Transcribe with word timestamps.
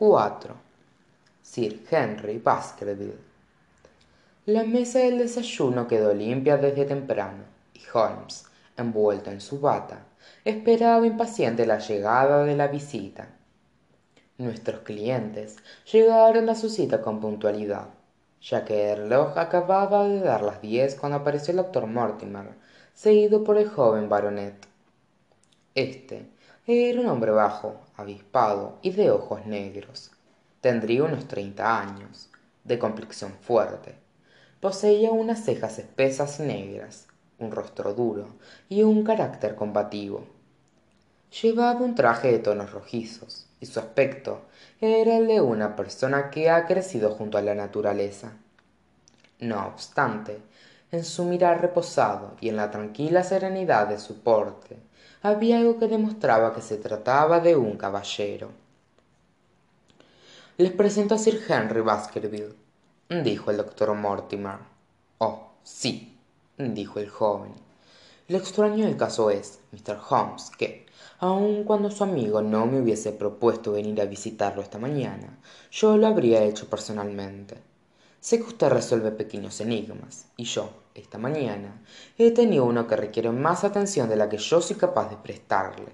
4. 0.00 0.54
Sir 1.42 1.82
Henry 1.90 2.38
Baskerville. 2.38 3.18
La 4.46 4.64
mesa 4.64 5.00
del 5.00 5.18
desayuno 5.18 5.86
quedó 5.86 6.14
limpia 6.14 6.56
desde 6.56 6.86
temprano, 6.86 7.44
y 7.74 7.80
Holmes, 7.92 8.46
envuelto 8.78 9.30
en 9.30 9.42
su 9.42 9.60
bata, 9.60 10.06
esperaba 10.42 11.06
impaciente 11.06 11.66
la 11.66 11.80
llegada 11.80 12.44
de 12.44 12.56
la 12.56 12.68
visita. 12.68 13.28
Nuestros 14.38 14.80
clientes 14.80 15.58
llegaron 15.92 16.48
a 16.48 16.54
su 16.54 16.70
cita 16.70 17.02
con 17.02 17.20
puntualidad, 17.20 17.88
ya 18.40 18.64
que 18.64 18.92
el 18.92 19.00
reloj 19.00 19.36
acababa 19.36 20.08
de 20.08 20.20
dar 20.20 20.40
las 20.40 20.62
diez 20.62 20.94
cuando 20.94 21.18
apareció 21.18 21.50
el 21.52 21.58
doctor 21.58 21.86
Mortimer, 21.86 22.54
seguido 22.94 23.44
por 23.44 23.58
el 23.58 23.68
joven 23.68 24.08
baronet. 24.08 24.66
Este 25.74 26.24
era 26.66 27.00
un 27.00 27.06
hombre 27.08 27.30
bajo, 27.30 27.80
avispado 27.96 28.78
y 28.82 28.90
de 28.90 29.10
ojos 29.10 29.46
negros. 29.46 30.10
Tendría 30.60 31.04
unos 31.04 31.26
treinta 31.26 31.80
años, 31.80 32.28
de 32.64 32.78
complexión 32.78 33.32
fuerte. 33.40 33.94
Poseía 34.60 35.10
unas 35.10 35.42
cejas 35.44 35.78
espesas 35.78 36.38
y 36.38 36.42
negras, 36.42 37.06
un 37.38 37.50
rostro 37.50 37.94
duro 37.94 38.28
y 38.68 38.82
un 38.82 39.02
carácter 39.04 39.54
combativo. 39.54 40.26
Llevaba 41.42 41.80
un 41.80 41.94
traje 41.94 42.30
de 42.30 42.40
tonos 42.40 42.72
rojizos, 42.72 43.46
y 43.60 43.66
su 43.66 43.80
aspecto 43.80 44.42
era 44.80 45.16
el 45.16 45.26
de 45.26 45.40
una 45.40 45.76
persona 45.76 46.30
que 46.30 46.50
ha 46.50 46.66
crecido 46.66 47.10
junto 47.14 47.38
a 47.38 47.42
la 47.42 47.54
naturaleza. 47.54 48.32
No 49.38 49.66
obstante, 49.66 50.42
en 50.92 51.04
su 51.04 51.24
mirar 51.24 51.60
reposado 51.60 52.36
y 52.40 52.48
en 52.48 52.56
la 52.56 52.70
tranquila 52.70 53.22
serenidad 53.22 53.86
de 53.88 53.98
su 53.98 54.22
porte, 54.22 54.76
había 55.22 55.58
algo 55.58 55.78
que 55.78 55.88
demostraba 55.88 56.54
que 56.54 56.62
se 56.62 56.76
trataba 56.76 57.40
de 57.40 57.56
un 57.56 57.76
caballero. 57.76 58.50
Les 60.56 60.72
presento 60.72 61.14
a 61.14 61.18
Sir 61.18 61.40
Henry 61.48 61.80
Baskerville, 61.80 62.54
dijo 63.08 63.50
el 63.50 63.58
doctor 63.58 63.94
Mortimer. 63.94 64.58
Oh, 65.18 65.52
sí, 65.62 66.18
dijo 66.58 67.00
el 67.00 67.08
joven. 67.08 67.52
Lo 68.28 68.38
extraño 68.38 68.84
del 68.84 68.96
caso 68.96 69.30
es, 69.30 69.58
Mr. 69.72 69.98
Holmes, 70.08 70.50
que, 70.56 70.86
aun 71.18 71.64
cuando 71.64 71.90
su 71.90 72.04
amigo 72.04 72.40
no 72.40 72.66
me 72.66 72.80
hubiese 72.80 73.12
propuesto 73.12 73.72
venir 73.72 74.00
a 74.00 74.06
visitarlo 74.06 74.62
esta 74.62 74.78
mañana, 74.78 75.38
yo 75.70 75.96
lo 75.96 76.06
habría 76.06 76.44
hecho 76.44 76.70
personalmente. 76.70 77.56
Sé 78.20 78.38
que 78.38 78.48
usted 78.48 78.68
resuelve 78.68 79.10
pequeños 79.10 79.60
enigmas, 79.60 80.26
y 80.36 80.44
yo, 80.44 80.70
esta 81.00 81.18
mañana, 81.18 81.82
he 82.18 82.30
tenido 82.30 82.64
uno 82.64 82.86
que 82.86 82.96
requiere 82.96 83.30
más 83.30 83.64
atención 83.64 84.08
de 84.08 84.16
la 84.16 84.28
que 84.28 84.38
yo 84.38 84.60
soy 84.60 84.76
capaz 84.76 85.10
de 85.10 85.16
prestarle. 85.16 85.92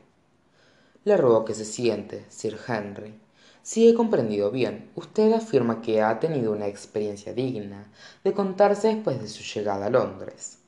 Le 1.04 1.16
ruego 1.16 1.44
que 1.44 1.54
se 1.54 1.64
siente, 1.64 2.24
Sir 2.28 2.58
Henry. 2.66 3.18
Si 3.62 3.88
he 3.88 3.94
comprendido 3.94 4.50
bien, 4.50 4.90
usted 4.94 5.32
afirma 5.32 5.80
que 5.82 6.02
ha 6.02 6.20
tenido 6.20 6.52
una 6.52 6.66
experiencia 6.66 7.32
digna 7.32 7.90
de 8.22 8.32
contarse 8.32 8.88
después 8.88 9.20
de 9.20 9.28
su 9.28 9.42
llegada 9.42 9.86
a 9.86 9.90
Londres. 9.90 10.58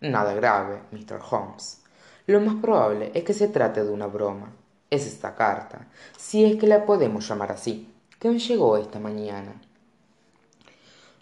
Nada 0.00 0.34
grave, 0.34 0.80
Mr. 0.90 1.20
Holmes. 1.30 1.82
Lo 2.26 2.40
más 2.40 2.56
probable 2.56 3.12
es 3.14 3.24
que 3.24 3.34
se 3.34 3.48
trate 3.48 3.84
de 3.84 3.90
una 3.90 4.06
broma. 4.06 4.52
Es 4.90 5.06
esta 5.06 5.34
carta, 5.34 5.88
si 6.16 6.44
es 6.44 6.56
que 6.56 6.66
la 6.66 6.86
podemos 6.86 7.28
llamar 7.28 7.52
así, 7.52 7.92
que 8.18 8.28
me 8.28 8.38
llegó 8.38 8.76
esta 8.76 8.98
mañana. 8.98 9.60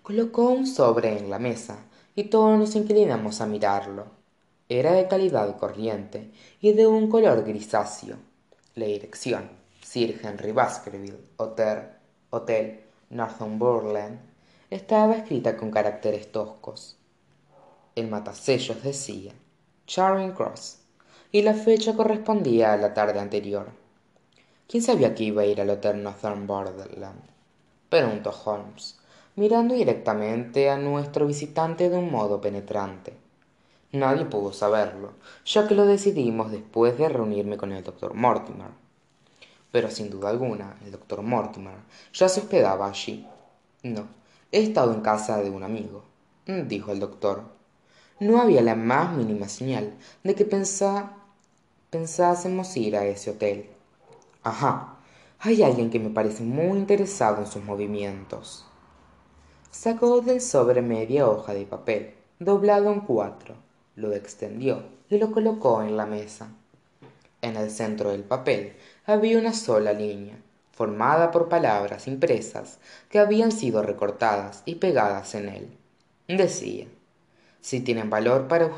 Colocó 0.03 0.49
un 0.49 0.67
sobre 0.67 1.19
en 1.19 1.31
la 1.31 1.39
mesa 1.39 1.79
y 2.15 2.25
todos 2.25 2.59
nos 2.59 2.75
inclinamos 2.77 3.41
a 3.41 3.47
mirarlo. 3.47 4.07
Era 4.69 4.93
de 4.93 5.09
calidad 5.09 5.57
corriente 5.59 6.31
y 6.61 6.73
de 6.73 6.87
un 6.87 7.09
color 7.09 7.45
grisáceo. 7.45 8.17
La 8.75 8.87
dirección 8.87 9.51
Sir 9.83 10.21
Henry 10.23 10.53
Baskerville, 10.53 11.19
Hotel, 11.37 11.89
Hotel 12.31 12.81
Northumberland, 13.11 14.21
estaba 14.71 15.17
escrita 15.17 15.57
con 15.57 15.73
caracteres 15.73 16.31
toscos. 16.31 16.97
El 17.97 18.07
matasellos 18.07 18.83
decía 18.85 19.33
Charing 19.89 20.31
Cross 20.31 20.79
y 21.33 21.43
la 21.43 21.55
fecha 21.55 21.97
correspondía 21.97 22.73
a 22.73 22.77
la 22.77 22.95
tarde 22.95 23.19
anterior. 23.19 23.71
¿Quién 24.69 24.85
sabía 24.85 25.13
que 25.17 25.25
iba 25.25 25.43
a 25.43 25.47
ir 25.47 25.61
al 25.61 25.71
Hotel 25.71 26.01
Northumberland? 26.01 27.21
preguntó 27.89 28.31
Holmes, 28.45 29.00
mirando 29.37 29.75
directamente 29.75 30.71
a 30.71 30.77
nuestro 30.77 31.27
visitante 31.27 31.89
de 31.89 31.97
un 31.97 32.11
modo 32.11 32.41
penetrante. 32.41 33.15
Nadie 33.93 34.25
pudo 34.25 34.53
saberlo, 34.53 35.13
ya 35.45 35.67
que 35.67 35.75
lo 35.75 35.87
decidimos 35.87 36.53
después 36.53 36.97
de 36.99 37.09
reunirme 37.09 37.57
con 37.57 37.73
el 37.73 37.83
doctor 37.83 38.15
Mortimer 38.15 38.81
pero 39.73 39.91
sin 39.91 40.11
duda 40.11 40.31
alguna 40.31 40.77
el 40.85 40.93
doctor 40.93 41.23
Mortimer 41.23 41.75
ya 42.13 42.29
se 42.29 42.41
hospedaba 42.41 42.89
allí. 42.89 43.27
No, 43.83 44.07
he 44.53 44.63
estado 44.63 44.93
en 44.93 45.01
casa 45.01 45.43
de 45.43 45.51
un 45.51 45.63
amigo, 45.63 46.05
dijo 46.47 46.93
el 46.93 47.01
doctor. 47.01 47.45
No 48.19 48.41
había 48.41 48.63
la 48.63 48.75
más 48.75 49.17
mínima 49.17 49.49
señal 49.49 49.95
de 50.25 50.35
que 50.35 50.45
pensásemos 51.91 52.77
ir 52.77 52.97
a 52.97 53.07
ese 53.07 53.31
hotel. 53.31 53.71
Ajá, 54.43 54.97
hay 55.39 55.63
alguien 55.63 55.91
que 55.91 55.99
me 55.99 56.11
parece 56.11 56.43
muy 56.43 56.79
interesado 56.79 57.39
en 57.39 57.47
sus 57.47 57.65
movimientos. 57.65 58.67
Sacó 59.71 60.21
del 60.21 60.41
sobre 60.41 60.83
media 60.83 61.29
hoja 61.29 61.55
de 61.55 61.65
papel, 61.65 62.15
doblado 62.41 62.93
en 62.93 63.01
cuatro, 63.01 63.55
lo 63.95 64.13
extendió 64.13 64.83
y 65.09 65.17
lo 65.17 65.31
colocó 65.31 65.83
en 65.83 65.97
la 65.97 66.07
mesa. 66.07 66.49
En 67.41 67.57
el 67.57 67.71
centro 67.71 68.11
del 68.11 68.25
papel 68.25 68.75
había 69.07 69.39
una 69.39 69.53
sola 69.53 69.93
línea, 69.93 70.37
formada 70.73 71.31
por 71.31 71.49
palabras 71.49 72.09
impresas 72.09 72.79
que 73.09 73.21
habían 73.21 73.53
sido 73.53 73.83
recortadas 73.83 74.63
y 74.65 74.75
pegadas 74.75 75.37
en 75.37 75.49
él. 75.49 75.79
Decía, 76.27 76.87
si 77.61 77.81
tienen 77.81 78.11
valor 78.11 78.49
para, 78.49 78.73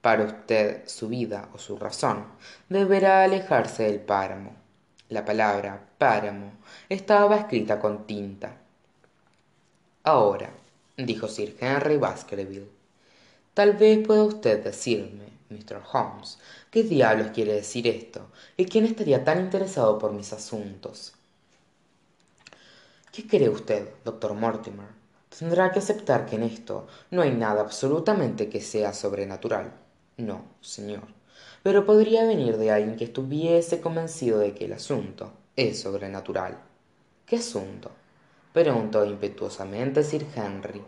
para 0.00 0.24
usted 0.24 0.86
su 0.86 1.08
vida 1.08 1.48
o 1.52 1.58
su 1.58 1.76
razón, 1.76 2.24
deberá 2.68 3.24
alejarse 3.24 3.82
del 3.82 3.98
páramo. 3.98 4.52
La 5.08 5.24
palabra 5.24 5.88
páramo 5.98 6.52
estaba 6.88 7.36
escrita 7.36 7.80
con 7.80 8.06
tinta. 8.06 8.56
Ahora, 10.02 10.50
dijo 10.96 11.28
Sir 11.28 11.56
Henry 11.60 11.96
Baskerville, 11.98 12.70
tal 13.54 13.74
vez 13.74 14.06
pueda 14.06 14.24
usted 14.24 14.64
decirme, 14.64 15.26
Mr. 15.50 15.82
Holmes, 15.92 16.38
¿Qué 16.70 16.84
diablos 16.84 17.32
quiere 17.34 17.52
decir 17.54 17.88
esto? 17.88 18.28
¿Y 18.56 18.64
quién 18.66 18.84
estaría 18.84 19.24
tan 19.24 19.40
interesado 19.40 19.98
por 19.98 20.12
mis 20.12 20.32
asuntos? 20.32 21.12
¿Qué 23.12 23.26
cree 23.26 23.48
usted, 23.48 23.88
doctor 24.04 24.34
Mortimer? 24.34 24.86
Tendrá 25.36 25.72
que 25.72 25.80
aceptar 25.80 26.26
que 26.26 26.36
en 26.36 26.44
esto 26.44 26.86
no 27.10 27.22
hay 27.22 27.32
nada 27.32 27.60
absolutamente 27.60 28.48
que 28.48 28.60
sea 28.60 28.94
sobrenatural. 28.94 29.72
No, 30.16 30.44
señor. 30.60 31.08
Pero 31.62 31.84
podría 31.84 32.24
venir 32.24 32.56
de 32.56 32.70
alguien 32.70 32.96
que 32.96 33.04
estuviese 33.04 33.80
convencido 33.80 34.38
de 34.38 34.54
que 34.54 34.66
el 34.66 34.72
asunto 34.74 35.32
es 35.56 35.80
sobrenatural. 35.80 36.58
¿Qué 37.26 37.36
asunto? 37.36 37.90
Preguntó 38.52 39.04
impetuosamente 39.04 40.02
Sir 40.02 40.26
Henry. 40.34 40.82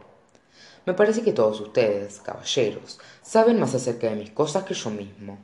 Me 0.85 0.95
parece 0.95 1.23
que 1.23 1.33
todos 1.33 1.61
ustedes, 1.61 2.21
caballeros, 2.21 2.99
saben 3.23 3.61
más 3.61 3.75
acerca 3.75 4.09
de 4.09 4.17
mis 4.17 4.31
cosas 4.31 4.65
que 4.65 4.75
yo 4.75 4.91
mismo. 4.91 5.39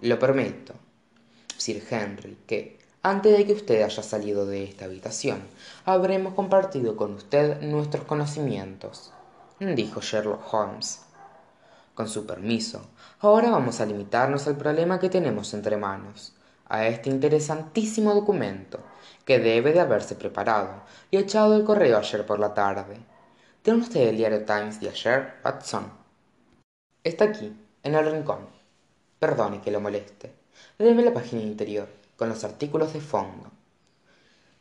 Lo 0.00 0.18
permito, 0.18 0.74
Sir 1.56 1.82
Henry, 1.90 2.38
que, 2.46 2.78
antes 3.02 3.36
de 3.36 3.44
que 3.44 3.54
usted 3.54 3.82
haya 3.82 4.02
salido 4.04 4.46
de 4.46 4.62
esta 4.62 4.84
habitación, 4.84 5.42
habremos 5.84 6.34
compartido 6.34 6.96
con 6.96 7.14
usted 7.14 7.60
nuestros 7.62 8.04
conocimientos, 8.04 9.12
dijo 9.58 10.00
Sherlock 10.00 10.54
Holmes. 10.54 11.00
Con 11.94 12.08
su 12.08 12.24
permiso, 12.26 12.82
ahora 13.18 13.50
vamos 13.50 13.80
a 13.80 13.86
limitarnos 13.86 14.46
al 14.46 14.56
problema 14.56 15.00
que 15.00 15.08
tenemos 15.08 15.52
entre 15.54 15.76
manos, 15.76 16.34
a 16.68 16.86
este 16.86 17.10
interesantísimo 17.10 18.14
documento, 18.14 18.78
que 19.28 19.38
debe 19.38 19.74
de 19.74 19.80
haberse 19.80 20.14
preparado 20.14 20.84
y 21.10 21.18
echado 21.18 21.54
el 21.54 21.62
correo 21.62 21.98
ayer 21.98 22.24
por 22.24 22.38
la 22.38 22.54
tarde. 22.54 22.96
¿Tiene 23.60 23.80
usted 23.80 24.08
el 24.08 24.16
diario 24.16 24.46
Times 24.46 24.80
de 24.80 24.88
ayer, 24.88 25.34
Watson? 25.44 25.92
Está 27.04 27.26
aquí, 27.26 27.54
en 27.82 27.94
el 27.94 28.10
rincón. 28.10 28.48
Perdone 29.18 29.60
que 29.60 29.70
lo 29.70 29.82
moleste. 29.82 30.32
Deme 30.78 31.02
la 31.02 31.12
página 31.12 31.42
interior, 31.42 31.88
con 32.16 32.30
los 32.30 32.42
artículos 32.42 32.94
de 32.94 33.02
fondo. 33.02 33.50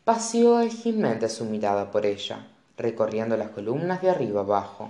Paseó 0.04 0.58
ágilmente 0.58 1.30
su 1.30 1.46
mirada 1.46 1.90
por 1.90 2.06
ella, 2.06 2.46
recorriendo 2.76 3.38
las 3.38 3.52
columnas 3.52 4.02
de 4.02 4.10
arriba 4.10 4.42
abajo. 4.42 4.90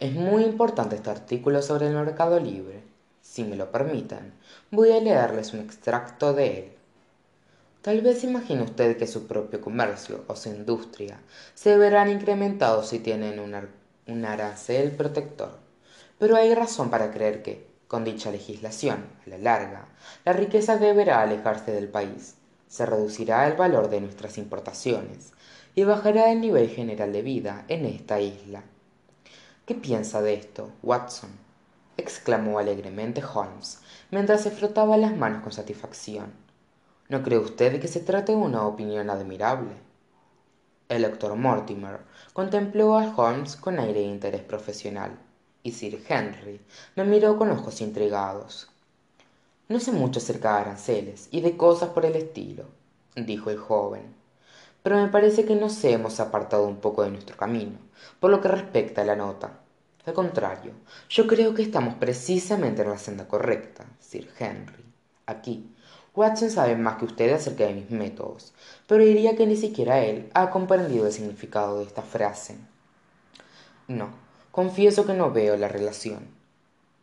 Es 0.00 0.12
muy 0.12 0.42
importante 0.42 0.96
este 0.96 1.10
artículo 1.10 1.62
sobre 1.62 1.86
el 1.86 1.94
mercado 1.94 2.40
libre. 2.40 2.82
Si 3.22 3.44
me 3.44 3.54
lo 3.54 3.70
permiten, 3.70 4.32
voy 4.72 4.90
a 4.90 5.00
leerles 5.00 5.52
un 5.52 5.60
extracto 5.60 6.32
de 6.32 6.58
él. 6.58 6.75
Tal 7.86 8.00
vez 8.00 8.24
imagine 8.24 8.64
usted 8.64 8.96
que 8.96 9.06
su 9.06 9.28
propio 9.28 9.60
comercio 9.60 10.24
o 10.26 10.34
su 10.34 10.48
industria 10.48 11.20
se 11.54 11.76
verán 11.76 12.10
incrementados 12.10 12.88
si 12.88 12.98
tienen 12.98 13.38
un, 13.38 13.54
un 14.08 14.24
arancel 14.24 14.90
protector. 14.90 15.60
Pero 16.18 16.34
hay 16.34 16.52
razón 16.52 16.90
para 16.90 17.12
creer 17.12 17.44
que, 17.44 17.64
con 17.86 18.02
dicha 18.02 18.32
legislación, 18.32 19.06
a 19.24 19.30
la 19.30 19.38
larga, 19.38 19.86
la 20.24 20.32
riqueza 20.32 20.78
deberá 20.78 21.22
alejarse 21.22 21.70
del 21.70 21.86
país, 21.86 22.34
se 22.66 22.86
reducirá 22.86 23.46
el 23.46 23.52
valor 23.52 23.88
de 23.88 24.00
nuestras 24.00 24.36
importaciones 24.36 25.32
y 25.76 25.84
bajará 25.84 26.32
el 26.32 26.40
nivel 26.40 26.68
general 26.68 27.12
de 27.12 27.22
vida 27.22 27.66
en 27.68 27.86
esta 27.86 28.20
isla. 28.20 28.64
¿Qué 29.64 29.76
piensa 29.76 30.20
de 30.22 30.34
esto, 30.34 30.72
Watson? 30.82 31.30
exclamó 31.96 32.58
alegremente 32.58 33.22
Holmes, 33.22 33.78
mientras 34.10 34.42
se 34.42 34.50
frotaba 34.50 34.96
las 34.96 35.16
manos 35.16 35.44
con 35.44 35.52
satisfacción. 35.52 36.45
¿No 37.08 37.22
cree 37.22 37.38
usted 37.38 37.80
que 37.80 37.86
se 37.86 38.00
trata 38.00 38.32
de 38.32 38.38
una 38.38 38.66
opinión 38.66 39.10
admirable? 39.10 39.70
El 40.88 41.02
doctor 41.02 41.36
Mortimer 41.36 42.00
contempló 42.32 42.98
a 42.98 43.14
Holmes 43.14 43.54
con 43.54 43.78
aire 43.78 44.00
de 44.00 44.06
interés 44.06 44.42
profesional, 44.42 45.16
y 45.62 45.70
Sir 45.70 46.02
Henry 46.08 46.60
me 46.96 47.04
miró 47.04 47.36
con 47.36 47.52
ojos 47.52 47.80
intrigados. 47.80 48.68
No 49.68 49.78
sé 49.78 49.92
mucho 49.92 50.18
acerca 50.18 50.54
de 50.54 50.60
aranceles 50.62 51.28
y 51.30 51.42
de 51.42 51.56
cosas 51.56 51.90
por 51.90 52.04
el 52.04 52.16
estilo, 52.16 52.64
dijo 53.14 53.50
el 53.50 53.58
joven, 53.58 54.12
pero 54.82 54.96
me 54.96 55.06
parece 55.06 55.44
que 55.44 55.54
nos 55.54 55.84
hemos 55.84 56.18
apartado 56.18 56.66
un 56.66 56.78
poco 56.78 57.04
de 57.04 57.10
nuestro 57.10 57.36
camino, 57.36 57.78
por 58.18 58.32
lo 58.32 58.40
que 58.40 58.48
respecta 58.48 59.02
a 59.02 59.04
la 59.04 59.14
nota. 59.14 59.60
Al 60.04 60.14
contrario, 60.14 60.72
yo 61.08 61.28
creo 61.28 61.54
que 61.54 61.62
estamos 61.62 61.94
precisamente 61.94 62.82
en 62.82 62.90
la 62.90 62.98
senda 62.98 63.28
correcta, 63.28 63.84
Sir 64.00 64.28
Henry. 64.38 64.84
Aquí, 65.26 65.72
Watson 66.16 66.50
sabe 66.50 66.76
más 66.76 66.96
que 66.96 67.04
usted 67.04 67.30
acerca 67.32 67.64
de 67.64 67.74
mis 67.74 67.90
métodos, 67.90 68.54
pero 68.86 69.04
diría 69.04 69.36
que 69.36 69.46
ni 69.46 69.54
siquiera 69.54 70.00
él 70.00 70.30
ha 70.32 70.48
comprendido 70.50 71.06
el 71.06 71.12
significado 71.12 71.78
de 71.78 71.84
esta 71.84 72.00
frase. 72.00 72.56
No, 73.86 74.08
confieso 74.50 75.04
que 75.04 75.12
no 75.12 75.30
veo 75.30 75.58
la 75.58 75.68
relación. 75.68 76.26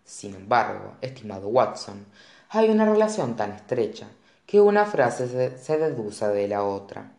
Sin 0.03 0.33
embargo, 0.33 0.95
estimado 1.01 1.47
Watson, 1.47 2.05
hay 2.49 2.69
una 2.71 2.85
relación 2.85 3.35
tan 3.35 3.51
estrecha 3.51 4.07
que 4.47 4.59
una 4.59 4.85
frase 4.85 5.57
se, 5.57 5.77
deduce 5.77 6.27
de 6.27 6.47
la 6.47 6.63
otra. 6.63 7.11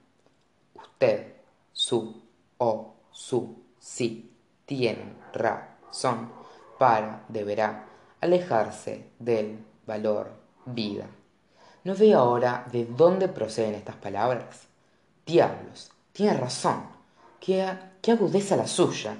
Usted, 0.74 1.32
su 1.72 2.22
o 2.58 2.94
su, 3.12 3.56
sí, 3.78 4.32
tienen 4.66 5.16
razón 5.32 6.30
para, 6.76 7.24
deberá, 7.28 7.86
alejarse 8.20 9.10
del 9.20 9.64
valor 9.86 10.32
vida. 10.66 11.06
¿No 11.84 11.94
ve 11.94 12.14
ahora 12.14 12.66
de 12.72 12.86
dónde 12.86 13.28
proceden 13.28 13.74
estas 13.74 13.96
palabras? 13.96 14.62
Diablos, 15.26 15.90
tiene 16.14 16.32
razón. 16.32 16.82
Qué, 17.38 17.62
agudeza 18.10 18.56
la 18.56 18.66
suya, 18.66 19.18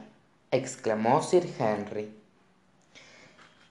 exclamó 0.51 1.23
Sir 1.23 1.47
Henry. 1.59 2.11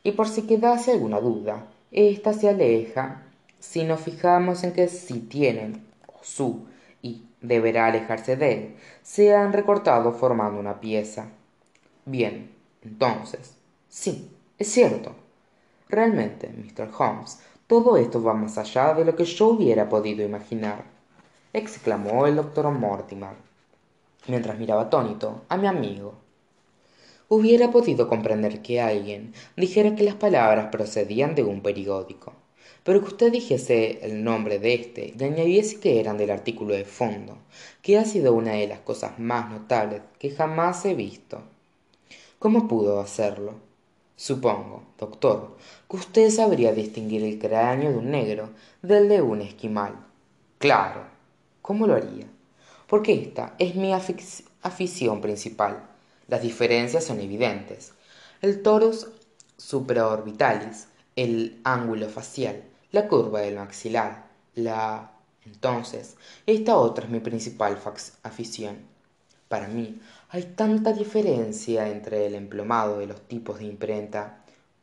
Y 0.04 0.12
por 0.12 0.28
si 0.28 0.44
quedase 0.44 0.92
alguna 0.92 1.19
duda, 1.19 1.66
esta 1.92 2.34
se 2.34 2.50
aleja 2.50 3.24
si 3.60 3.84
nos 3.84 4.00
fijamos 4.01 4.63
en 4.63 4.74
que 4.74 4.88
si 4.88 5.22
tienen 5.22 5.84
su 6.22 6.68
y 7.01 7.24
deberá 7.42 7.88
alejarse 7.88 8.36
de 8.36 8.54
él, 8.54 8.75
se 9.01 9.34
han 9.34 9.54
recortado 9.54 10.12
formando 10.12 10.60
una 10.60 10.80
pieza. 10.80 11.30
Bien, 12.06 12.51
entonces, 12.84 13.56
sí, 13.90 14.30
es 14.60 14.68
cierto. 14.68 15.16
Realmente, 15.90 16.50
Mr. 16.50 16.92
Holmes, 16.95 17.40
todo 17.68 17.98
esto 17.98 18.21
va 18.21 18.33
más 18.33 18.57
allá 18.57 18.94
de 18.94 19.06
lo 19.06 19.15
que 19.15 19.25
yo 19.25 19.48
hubiera 19.48 19.89
podido 19.89 20.24
imaginar, 20.24 20.86
exclamó 21.54 22.27
el 22.27 22.36
doctor 22.36 22.69
Mortimer, 22.71 23.36
mientras 24.27 24.57
miraba 24.57 24.83
atónito 24.83 25.42
a 25.50 25.57
mi 25.57 25.68
amigo 25.68 26.24
hubiera 27.30 27.71
podido 27.71 28.07
comprender 28.07 28.62
que 28.62 28.80
alguien 28.80 29.33
dijera 29.57 29.95
que 29.95 30.04
las 30.04 30.15
palabras 30.15 30.68
procedían 30.71 31.33
de 31.36 31.44
un 31.44 31.62
periódico, 31.62 32.33
pero 32.83 33.01
que 33.01 33.07
usted 33.07 33.31
dijese 33.31 34.06
el 34.06 34.24
nombre 34.24 34.59
de 34.59 34.74
éste 34.75 35.13
y 35.18 35.24
añadiese 35.24 35.80
que 35.80 36.00
eran 36.00 36.18
del 36.18 36.30
artículo 36.31 36.75
de 36.75 36.86
fondo, 36.86 37.38
que 37.81 37.98
ha 37.98 38.06
sido 38.06 38.33
una 38.33 38.54
de 38.54 38.68
las 38.68 38.80
cosas 38.80 39.18
más 39.19 39.50
notables 39.50 40.01
que 40.19 40.30
jamás 40.30 40.86
he 40.86 40.94
visto. 40.94 41.42
¿Cómo 42.39 42.68
pudo 42.68 43.00
hacerlo? 43.00 43.56
Supongo, 44.15 44.83
doctor, 44.98 45.57
que 45.89 45.98
usted 45.98 46.30
sabría 46.30 46.71
distinguir 46.71 47.24
el 47.24 47.39
cráneo 47.39 47.92
de 47.92 47.98
un 47.98 48.12
negro 48.12 48.50
del 48.81 49.10
de 49.10 49.21
un 49.21 49.42
esquimal. 49.42 49.95
Claro. 50.60 51.06
¿Cómo 51.62 51.88
lo 51.88 51.95
haría? 51.95 52.27
Porque 52.88 53.13
esta 53.13 53.56
es 53.57 53.75
mi 53.75 53.94
afición 53.94 55.21
principal 55.21 55.94
las 56.27 56.42
diferencias 56.42 57.04
son 57.04 57.19
evidentes. 57.19 57.92
El 58.42 58.63
torus 58.63 59.07
supraorbitalis, 59.57 60.88
el 61.16 61.59
ángulo 61.63 62.09
facial, 62.09 62.63
la 62.92 63.07
curva 63.07 63.42
del 63.42 63.56
maxilar, 63.56 64.27
la... 64.56 65.12
Entonces, 65.45 66.16
esta 66.45 66.77
otra 66.77 67.06
es 67.06 67.12
mi 67.12 67.19
principal 67.19 67.77
afición. 68.24 68.77
Para 69.54 69.68
mí, 69.68 70.02
hay 70.30 70.42
tanta 70.56 70.94
diferencia 70.94 71.88
entre 71.88 72.26
el 72.26 72.34
emplomado 72.34 72.98
de 72.98 73.06
los 73.06 73.22
tipos 73.22 73.60
de 73.60 73.66
imprenta 73.66 74.40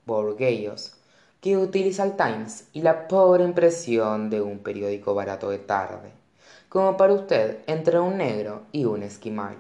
borguellos 0.07 0.93
que 1.41 1.57
utiliza 1.57 2.05
el 2.05 2.13
Times 2.17 2.69
y 2.73 2.83
la 2.83 3.09
pobre 3.09 3.43
impresión 3.43 4.31
de 4.31 4.41
un 4.41 4.61
periódico 4.61 5.13
barato 5.13 5.51
de 5.51 5.59
tarde, 5.59 6.13
como 6.69 6.97
para 6.97 7.15
usted 7.15 7.59
entre 7.67 7.99
un 7.99 8.19
negro 8.19 8.63
y 8.71 8.85
un 8.85 9.03
esquimal. 9.03 9.57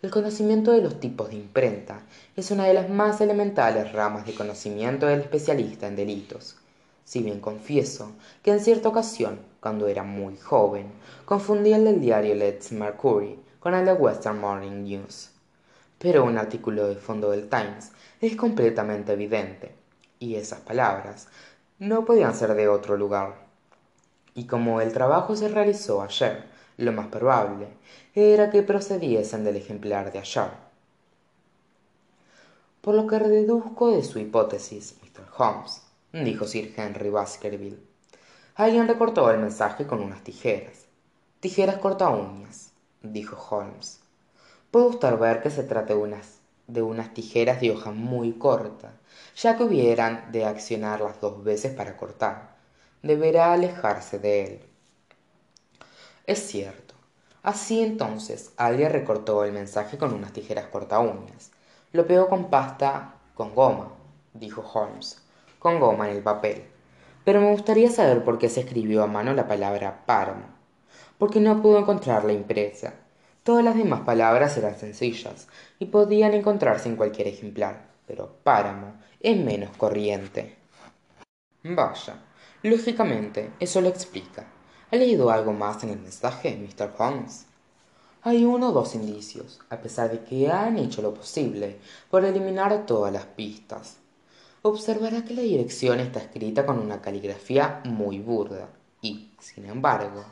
El 0.00 0.10
conocimiento 0.10 0.72
de 0.72 0.80
los 0.80 0.98
tipos 0.98 1.28
de 1.28 1.36
imprenta 1.36 2.00
es 2.34 2.50
una 2.50 2.64
de 2.64 2.72
las 2.72 2.88
más 2.88 3.20
elementales 3.20 3.92
ramas 3.92 4.24
de 4.24 4.34
conocimiento 4.34 5.04
del 5.04 5.20
especialista 5.20 5.86
en 5.86 5.96
delitos. 5.96 6.56
Si 7.04 7.22
bien 7.22 7.40
confieso 7.40 8.12
que 8.42 8.52
en 8.52 8.60
cierta 8.60 8.88
ocasión, 8.88 9.40
cuando 9.60 9.86
era 9.86 10.02
muy 10.02 10.38
joven, 10.38 10.86
confundí 11.26 11.74
el 11.74 11.84
del 11.84 12.00
diario 12.00 12.34
Let's 12.34 12.72
Mercury 12.72 13.43
con 13.64 13.72
el 13.72 13.86
de 13.86 13.94
Western 13.94 14.38
Morning 14.38 14.82
News. 14.82 15.30
Pero 15.98 16.24
un 16.24 16.36
artículo 16.36 16.86
de 16.86 16.96
fondo 16.96 17.30
del 17.30 17.48
Times 17.48 17.92
es 18.20 18.36
completamente 18.36 19.14
evidente, 19.14 19.74
y 20.18 20.34
esas 20.34 20.60
palabras 20.60 21.28
no 21.78 22.04
podían 22.04 22.34
ser 22.34 22.52
de 22.56 22.68
otro 22.68 22.98
lugar. 22.98 23.36
Y 24.34 24.44
como 24.46 24.82
el 24.82 24.92
trabajo 24.92 25.34
se 25.34 25.48
realizó 25.48 26.02
ayer, 26.02 26.44
lo 26.76 26.92
más 26.92 27.06
probable 27.06 27.68
era 28.14 28.50
que 28.50 28.62
procediesen 28.62 29.44
del 29.44 29.56
ejemplar 29.56 30.12
de 30.12 30.18
ayer. 30.18 30.50
Por 32.82 32.94
lo 32.94 33.06
que 33.06 33.18
deduzco 33.18 33.92
de 33.92 34.04
su 34.04 34.18
hipótesis, 34.18 34.96
Mr. 35.02 35.24
Holmes, 35.38 35.80
dijo 36.12 36.46
Sir 36.46 36.74
Henry 36.76 37.08
Baskerville, 37.08 37.80
alguien 38.56 38.86
recortó 38.88 39.30
el 39.30 39.38
mensaje 39.38 39.86
con 39.86 40.02
unas 40.02 40.22
tijeras. 40.22 40.84
Tijeras 41.40 41.78
corta 41.78 42.10
uñas, 42.10 42.73
dijo 43.04 43.36
Holmes. 43.50 44.00
Puede 44.70 44.86
usted 44.86 45.18
ver 45.18 45.42
que 45.42 45.50
se 45.50 45.62
trata 45.62 45.94
de 45.94 46.00
unas, 46.00 46.38
de 46.66 46.82
unas 46.82 47.14
tijeras 47.14 47.60
de 47.60 47.70
hoja 47.70 47.90
muy 47.92 48.32
corta, 48.32 48.92
ya 49.36 49.56
que 49.56 49.64
hubieran 49.64 50.32
de 50.32 50.46
accionarlas 50.46 51.20
dos 51.20 51.44
veces 51.44 51.74
para 51.74 51.96
cortar. 51.96 52.56
Deberá 53.02 53.52
alejarse 53.52 54.18
de 54.18 54.44
él. 54.44 54.60
Es 56.26 56.40
cierto. 56.40 56.94
Así 57.42 57.82
entonces, 57.82 58.52
alguien 58.56 58.90
recortó 58.90 59.44
el 59.44 59.52
mensaje 59.52 59.98
con 59.98 60.14
unas 60.14 60.32
tijeras 60.32 60.66
corta 60.68 60.98
uñas. 60.98 61.50
Lo 61.92 62.06
pegó 62.06 62.28
con 62.28 62.48
pasta 62.48 63.16
con 63.34 63.54
goma, 63.54 63.92
dijo 64.32 64.62
Holmes, 64.62 65.20
con 65.58 65.78
goma 65.78 66.08
en 66.08 66.16
el 66.16 66.22
papel. 66.22 66.64
Pero 67.24 67.40
me 67.40 67.50
gustaría 67.50 67.90
saber 67.90 68.24
por 68.24 68.38
qué 68.38 68.48
se 68.48 68.60
escribió 68.60 69.02
a 69.02 69.06
mano 69.06 69.34
la 69.34 69.46
palabra 69.46 70.04
páramo. 70.06 70.54
Porque 71.18 71.40
no 71.40 71.60
pudo 71.62 71.78
encontrarla 71.78 72.32
impresa. 72.32 72.94
Todas 73.42 73.64
las 73.64 73.76
demás 73.76 74.00
palabras 74.00 74.56
eran 74.56 74.78
sencillas 74.78 75.48
y 75.78 75.86
podían 75.86 76.32
encontrarse 76.32 76.88
en 76.88 76.96
cualquier 76.96 77.28
ejemplar, 77.28 77.88
pero 78.06 78.36
páramo 78.42 78.94
es 79.20 79.36
menos 79.36 79.76
corriente. 79.76 80.56
Vaya, 81.62 82.22
lógicamente, 82.62 83.52
eso 83.60 83.80
lo 83.80 83.88
explica. 83.88 84.46
¿Ha 84.90 84.96
leído 84.96 85.30
algo 85.30 85.52
más 85.52 85.82
en 85.84 85.90
el 85.90 85.98
mensaje, 85.98 86.56
Mr. 86.56 86.94
Holmes? 86.98 87.46
Hay 88.22 88.44
uno 88.44 88.70
o 88.70 88.72
dos 88.72 88.94
indicios, 88.94 89.60
a 89.68 89.78
pesar 89.78 90.10
de 90.10 90.24
que 90.24 90.50
han 90.50 90.78
hecho 90.78 91.02
lo 91.02 91.12
posible 91.12 91.78
por 92.10 92.24
eliminar 92.24 92.86
todas 92.86 93.12
las 93.12 93.26
pistas. 93.26 93.98
Observará 94.62 95.24
que 95.24 95.34
la 95.34 95.42
dirección 95.42 96.00
está 96.00 96.20
escrita 96.20 96.64
con 96.64 96.78
una 96.78 97.02
caligrafía 97.02 97.82
muy 97.84 98.20
burda 98.20 98.70
y, 99.02 99.30
sin 99.38 99.66
embargo, 99.66 100.24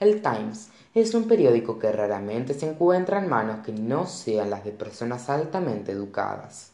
el 0.00 0.22
Times 0.22 0.70
es 0.94 1.12
un 1.12 1.28
periódico 1.28 1.78
que 1.78 1.92
raramente 1.92 2.54
se 2.54 2.68
encuentra 2.68 3.18
en 3.18 3.28
manos 3.28 3.64
que 3.64 3.72
no 3.72 4.06
sean 4.06 4.48
las 4.48 4.64
de 4.64 4.72
personas 4.72 5.28
altamente 5.28 5.92
educadas. 5.92 6.72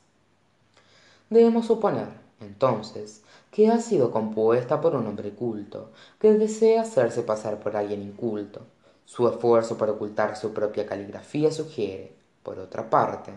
Debemos 1.29 1.67
suponer, 1.67 2.07
entonces, 2.41 3.23
que 3.51 3.69
ha 3.69 3.81
sido 3.81 4.13
compuesta 4.13 4.81
por 4.81 4.95
un 4.95 5.09
hombre 5.09 5.31
culto, 5.31 5.91
que 6.21 6.35
desea 6.35 6.83
hacerse 6.83 7.23
pasar 7.23 7.59
por 7.59 7.77
alguien 7.77 8.01
inculto. 8.01 8.61
Su 9.07 9.29
esfuerzo 9.29 9.77
para 9.77 9.93
ocultar 9.93 10.37
su 10.37 10.53
propia 10.55 10.87
caligrafía 10.87 11.51
sugiere, 11.51 12.13
por 12.45 12.61
otra 12.61 12.89
parte, 12.89 13.33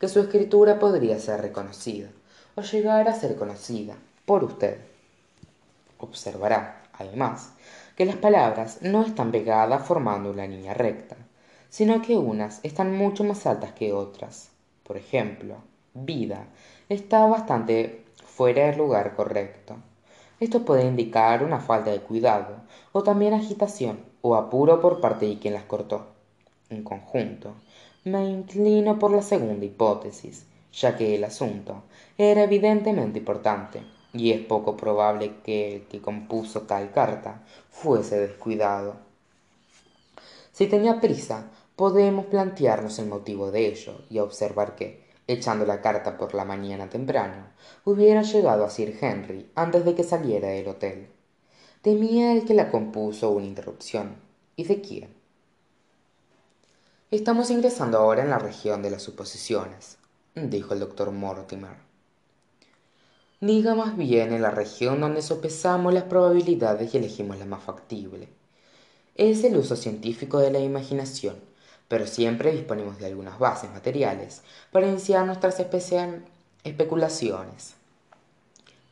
que 0.00 0.08
su 0.08 0.18
escritura 0.18 0.80
podría 0.80 1.20
ser 1.20 1.42
reconocida, 1.42 2.08
o 2.56 2.62
llegar 2.62 3.08
a 3.08 3.14
ser 3.14 3.36
conocida, 3.36 3.94
por 4.26 4.42
usted. 4.42 4.78
Observará, 5.98 6.82
además, 6.92 7.52
que 7.98 8.04
las 8.04 8.14
palabras 8.14 8.78
no 8.80 9.02
están 9.02 9.32
pegadas 9.32 9.84
formando 9.84 10.30
una 10.30 10.46
línea 10.46 10.72
recta, 10.72 11.16
sino 11.68 12.00
que 12.00 12.16
unas 12.16 12.60
están 12.62 12.96
mucho 12.96 13.24
más 13.24 13.44
altas 13.44 13.72
que 13.72 13.92
otras. 13.92 14.52
Por 14.84 14.96
ejemplo, 14.96 15.56
vida 15.94 16.46
está 16.88 17.26
bastante 17.26 18.04
fuera 18.24 18.66
del 18.66 18.78
lugar 18.78 19.16
correcto. 19.16 19.74
Esto 20.38 20.64
puede 20.64 20.86
indicar 20.86 21.42
una 21.42 21.58
falta 21.58 21.90
de 21.90 21.98
cuidado 21.98 22.58
o 22.92 23.02
también 23.02 23.34
agitación 23.34 23.98
o 24.20 24.36
apuro 24.36 24.80
por 24.80 25.00
parte 25.00 25.26
de 25.26 25.40
quien 25.40 25.54
las 25.54 25.64
cortó. 25.64 26.06
En 26.70 26.84
conjunto, 26.84 27.54
me 28.04 28.30
inclino 28.30 29.00
por 29.00 29.10
la 29.10 29.22
segunda 29.22 29.66
hipótesis, 29.66 30.46
ya 30.72 30.96
que 30.96 31.16
el 31.16 31.24
asunto 31.24 31.82
era 32.16 32.44
evidentemente 32.44 33.18
importante 33.18 33.97
y 34.18 34.32
es 34.32 34.44
poco 34.44 34.76
probable 34.76 35.36
que 35.44 35.76
el 35.76 35.82
que 35.86 36.00
compuso 36.00 36.62
tal 36.62 36.90
carta 36.92 37.44
fuese 37.70 38.18
descuidado. 38.18 38.96
Si 40.52 40.66
tenía 40.66 41.00
prisa, 41.00 41.50
podemos 41.76 42.26
plantearnos 42.26 42.98
el 42.98 43.06
motivo 43.06 43.52
de 43.52 43.68
ello 43.68 44.00
y 44.10 44.18
observar 44.18 44.74
que, 44.74 45.06
echando 45.28 45.64
la 45.64 45.80
carta 45.80 46.18
por 46.18 46.34
la 46.34 46.44
mañana 46.44 46.90
temprano, 46.90 47.46
hubiera 47.84 48.22
llegado 48.22 48.64
a 48.64 48.70
Sir 48.70 48.98
Henry 49.00 49.50
antes 49.54 49.84
de 49.84 49.94
que 49.94 50.02
saliera 50.02 50.48
del 50.48 50.68
hotel. 50.68 51.08
Temía 51.82 52.32
el 52.32 52.44
que 52.44 52.54
la 52.54 52.70
compuso 52.72 53.30
una 53.30 53.46
interrupción. 53.46 54.16
¿Y 54.56 54.64
de 54.64 54.80
quién? 54.80 55.14
Estamos 57.12 57.50
ingresando 57.50 57.98
ahora 57.98 58.24
en 58.24 58.30
la 58.30 58.40
región 58.40 58.82
de 58.82 58.90
las 58.90 59.02
suposiciones, 59.02 59.98
dijo 60.34 60.74
el 60.74 60.80
doctor 60.80 61.12
Mortimer 61.12 61.87
diga 63.40 63.76
más 63.76 63.96
bien 63.96 64.32
en 64.32 64.42
la 64.42 64.50
región 64.50 65.00
donde 65.00 65.22
sopesamos 65.22 65.94
las 65.94 66.04
probabilidades 66.04 66.92
y 66.92 66.98
elegimos 66.98 67.38
la 67.38 67.44
más 67.44 67.62
factible. 67.62 68.28
Es 69.14 69.44
el 69.44 69.56
uso 69.56 69.76
científico 69.76 70.38
de 70.38 70.50
la 70.50 70.58
imaginación, 70.58 71.36
pero 71.86 72.06
siempre 72.06 72.50
disponemos 72.52 72.98
de 72.98 73.06
algunas 73.06 73.38
bases 73.38 73.70
materiales 73.70 74.42
para 74.72 74.88
iniciar 74.88 75.24
nuestras 75.24 75.60
especulaciones. 76.64 77.74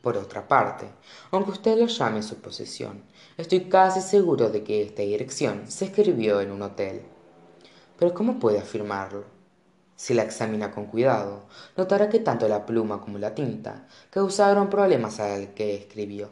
Por 0.01 0.15
otra 0.15 0.47
parte, 0.47 0.85
aunque 1.31 1.51
usted 1.51 1.77
lo 1.77 1.87
llame 1.87 2.23
suposición, 2.23 3.03
estoy 3.37 3.65
casi 3.65 3.99
seguro 3.99 4.49
de 4.49 4.63
que 4.63 4.81
esta 4.81 5.01
dirección 5.01 5.69
se 5.69 5.85
escribió 5.85 6.39
en 6.39 6.51
un 6.51 6.61
hotel. 6.61 7.01
Pero 7.99 8.13
¿cómo 8.13 8.39
puede 8.39 8.59
afirmarlo? 8.59 9.36
Si 9.97 10.13
la 10.13 10.21
examina 10.21 10.71
con 10.71 10.85
cuidado, 10.85 11.47
notará 11.75 12.07
que 12.07 12.19
tanto 12.19 12.47
la 12.47 12.67
pluma 12.67 13.01
como 13.01 13.17
la 13.17 13.33
tinta 13.33 13.87
causaron 14.11 14.69
problemas 14.69 15.19
al 15.19 15.55
que 15.55 15.75
escribió. 15.75 16.29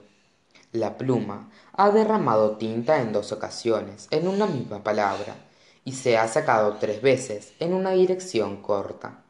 La 0.72 0.98
pluma 0.98 1.50
ha 1.74 1.90
derramado 1.90 2.58
tinta 2.58 3.02
en 3.02 3.12
dos 3.12 3.32
ocasiones 3.32 4.08
en 4.12 4.28
una 4.28 4.46
misma 4.46 4.84
palabra 4.84 5.36
y 5.84 5.94
se 5.94 6.16
ha 6.16 6.28
sacado 6.28 6.76
tres 6.76 7.02
veces 7.02 7.54
en 7.60 7.74
una 7.74 7.92
dirección 7.92 8.62
corta, 8.62 9.24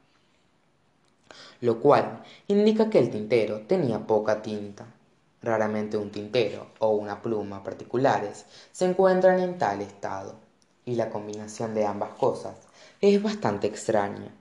lo 1.62 1.80
cual 1.80 2.22
indica 2.48 2.90
que 2.90 3.00
el 3.00 3.10
tintero 3.10 3.62
tenía 3.62 4.06
poca 4.06 4.42
tinta. 4.42 4.86
Raramente 5.42 5.96
un 5.96 6.12
tintero 6.12 6.72
o 6.80 6.90
una 6.90 7.22
pluma 7.22 7.64
particulares 7.64 8.46
se 8.74 8.86
encuentran 8.86 9.40
en 9.40 9.58
tal 9.58 9.82
estado, 9.82 10.36
y 10.86 10.96
la 10.96 11.10
combinación 11.10 11.74
de 11.74 11.86
ambas 11.86 12.12
cosas 12.16 12.56
es 13.02 13.22
bastante 13.22 13.68
extraña. 13.68 14.34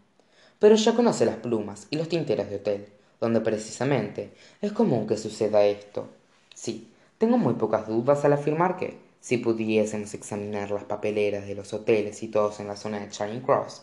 Pero 0.59 0.77
ya 0.77 0.95
conoce 0.95 1.27
las 1.27 1.37
plumas 1.37 1.87
y 1.91 1.97
los 1.97 2.09
tinteros 2.09 2.49
de 2.49 2.57
hotel, 2.57 2.89
donde 3.21 3.41
precisamente 3.41 4.35
es 4.61 4.73
común 4.73 5.07
que 5.07 5.17
suceda 5.17 5.65
esto. 5.65 6.09
Sí, 6.55 6.93
tengo 7.19 7.39
muy 7.39 7.55
pocas 7.55 7.87
dudas 7.87 8.25
al 8.25 8.33
afirmar 8.33 8.77
que, 8.77 8.99
si 9.21 9.39
pudiésemos 9.39 10.13
examinar 10.15 10.71
las 10.71 10.85
papeleras 10.85 11.47
de 11.47 11.55
los 11.55 11.73
hoteles 11.73 12.19
situados 12.19 12.61
en 12.61 12.69
la 12.69 12.77
zona 12.77 13.01
de 13.01 13.09
Charing 13.09 13.41
Cross, 13.41 13.83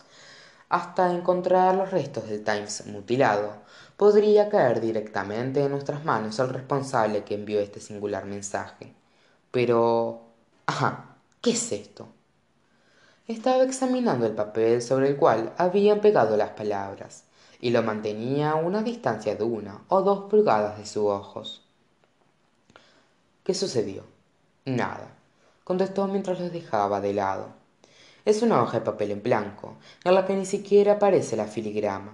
hasta 0.68 1.12
encontrar 1.12 1.74
los 1.74 1.90
restos 1.90 2.28
del 2.28 2.44
Times 2.44 2.86
mutilado, 2.86 3.56
podría 3.96 4.48
caer 4.48 4.80
directamente 4.80 5.62
en 5.62 5.70
nuestras 5.70 6.04
manos 6.04 6.38
el 6.38 6.48
responsable 6.48 7.24
que 7.24 7.34
envió 7.34 7.60
este 7.60 7.80
singular 7.80 8.24
mensaje. 8.24 8.92
Pero... 9.50 10.22
Ajá, 10.66 11.16
¿qué 11.40 11.50
es 11.50 11.72
esto? 11.72 12.08
Estaba 13.32 13.64
examinando 13.64 14.26
el 14.26 14.34
papel 14.34 14.82
sobre 14.82 15.08
el 15.08 15.16
cual 15.16 15.54
habían 15.56 16.02
pegado 16.02 16.36
las 16.36 16.50
palabras, 16.50 17.24
y 17.62 17.70
lo 17.70 17.82
mantenía 17.82 18.50
a 18.50 18.56
una 18.56 18.82
distancia 18.82 19.36
de 19.36 19.42
una 19.42 19.80
o 19.88 20.02
dos 20.02 20.28
pulgadas 20.30 20.76
de 20.76 20.84
sus 20.84 21.04
ojos. 21.04 21.62
¿Qué 23.42 23.54
sucedió? 23.54 24.04
Nada, 24.66 25.14
contestó 25.64 26.06
mientras 26.08 26.40
los 26.40 26.52
dejaba 26.52 27.00
de 27.00 27.14
lado. 27.14 27.48
Es 28.26 28.42
una 28.42 28.62
hoja 28.62 28.80
de 28.80 28.84
papel 28.84 29.12
en 29.12 29.22
blanco, 29.22 29.76
en 30.04 30.14
la 30.14 30.26
que 30.26 30.36
ni 30.36 30.44
siquiera 30.44 30.92
aparece 30.92 31.34
la 31.34 31.46
filigrama. 31.46 32.12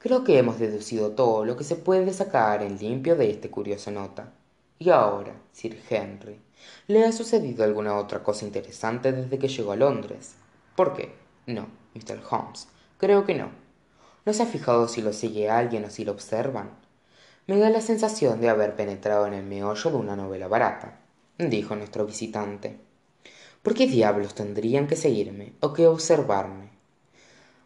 Creo 0.00 0.24
que 0.24 0.36
hemos 0.36 0.58
deducido 0.58 1.12
todo 1.12 1.44
lo 1.44 1.56
que 1.56 1.62
se 1.62 1.76
puede 1.76 2.12
sacar 2.12 2.64
en 2.64 2.76
limpio 2.76 3.14
de 3.14 3.30
este 3.30 3.50
curioso 3.50 3.92
nota. 3.92 4.32
Y 4.80 4.90
ahora, 4.90 5.32
Sir 5.52 5.80
Henry, 5.88 6.40
¿le 6.88 7.04
ha 7.04 7.12
sucedido 7.12 7.62
alguna 7.62 7.96
otra 7.96 8.24
cosa 8.24 8.44
interesante 8.44 9.12
desde 9.12 9.38
que 9.38 9.46
llegó 9.46 9.70
a 9.70 9.76
Londres? 9.76 10.39
¿Por 10.80 10.94
qué? 10.94 11.12
No, 11.44 11.66
Mr. 11.94 12.22
Holmes, 12.30 12.66
creo 12.96 13.26
que 13.26 13.34
no. 13.34 13.50
¿No 14.24 14.32
se 14.32 14.42
ha 14.42 14.46
fijado 14.46 14.88
si 14.88 15.02
lo 15.02 15.12
sigue 15.12 15.50
alguien 15.50 15.84
o 15.84 15.90
si 15.90 16.06
lo 16.06 16.12
observan? 16.12 16.70
Me 17.46 17.58
da 17.58 17.68
la 17.68 17.82
sensación 17.82 18.40
de 18.40 18.48
haber 18.48 18.76
penetrado 18.76 19.26
en 19.26 19.34
el 19.34 19.44
meollo 19.44 19.90
de 19.90 19.96
una 19.98 20.16
novela 20.16 20.48
barata, 20.48 20.98
dijo 21.36 21.76
nuestro 21.76 22.06
visitante. 22.06 22.78
¿Por 23.62 23.74
qué 23.74 23.88
diablos 23.88 24.34
tendrían 24.34 24.86
que 24.86 24.96
seguirme 24.96 25.52
o 25.60 25.74
que 25.74 25.86
observarme? 25.86 26.70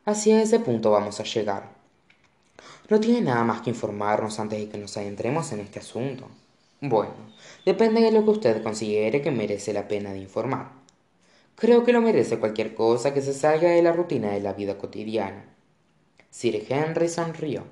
Hacia 0.05 0.43
ese 0.43 0.59
punto 0.59 0.91
vamos 0.91 1.21
a 1.21 1.23
llegar. 1.23 1.71
No 2.89 2.99
tiene 2.99 3.21
nada 3.21 3.45
más 3.45 3.61
que 3.61 3.71
informarnos 3.71 4.41
antes 4.41 4.59
de 4.59 4.69
que 4.69 4.79
nos 4.79 4.97
adentremos 4.97 5.53
en 5.53 5.61
este 5.61 5.79
asunto. 5.79 6.27
Bueno, 6.81 7.15
depende 7.65 8.01
de 8.01 8.11
lo 8.11 8.25
que 8.25 8.31
usted 8.31 8.61
considere 8.65 9.23
que 9.23 9.31
merece 9.31 9.73
la 9.73 9.87
pena 9.87 10.13
de 10.13 10.19
informar. 10.19 10.84
Creo 11.57 11.85
que 11.85 11.93
lo 11.93 12.01
merece 12.01 12.41
cualquier 12.41 12.75
cosa 12.75 13.15
que 13.15 13.23
se 13.23 13.33
salga 13.33 13.71
de 13.71 13.83
la 13.83 13.93
rutina 13.93 14.33
de 14.33 14.41
la 14.41 14.55
vida 14.55 14.77
cotidiana. 14.77 15.45
Sir 16.29 16.67
Henry 16.69 17.09
sonrió. 17.09 17.63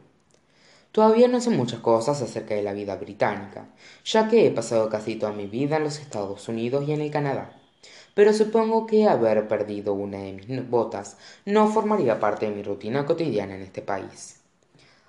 Todavía 0.93 1.27
no 1.27 1.41
sé 1.41 1.51
muchas 1.51 1.81
cosas 1.81 2.23
acerca 2.23 2.55
de 2.55 2.62
la 2.62 2.75
vida 2.75 2.95
británica, 2.95 3.67
ya 4.05 4.29
que 4.29 4.47
he 4.47 4.51
pasado 4.53 4.89
casi 4.89 5.17
toda 5.17 5.33
mi 5.33 5.47
vida 5.47 5.79
en 5.79 5.85
los 5.85 5.99
Estados 5.99 6.49
Unidos 6.49 6.85
y 6.87 6.93
en 6.93 7.01
el 7.01 7.11
Canadá. 7.11 7.59
Pero 8.15 8.33
supongo 8.33 8.87
que 8.87 9.09
haber 9.09 9.49
perdido 9.49 9.95
una 9.95 10.19
de 10.19 10.35
mis 10.35 10.71
botas 10.71 11.17
no 11.45 11.67
formaría 11.67 12.21
parte 12.21 12.47
de 12.47 12.55
mi 12.55 12.62
rutina 12.62 13.05
cotidiana 13.05 13.57
en 13.57 13.62
este 13.62 13.83
país. 13.83 14.43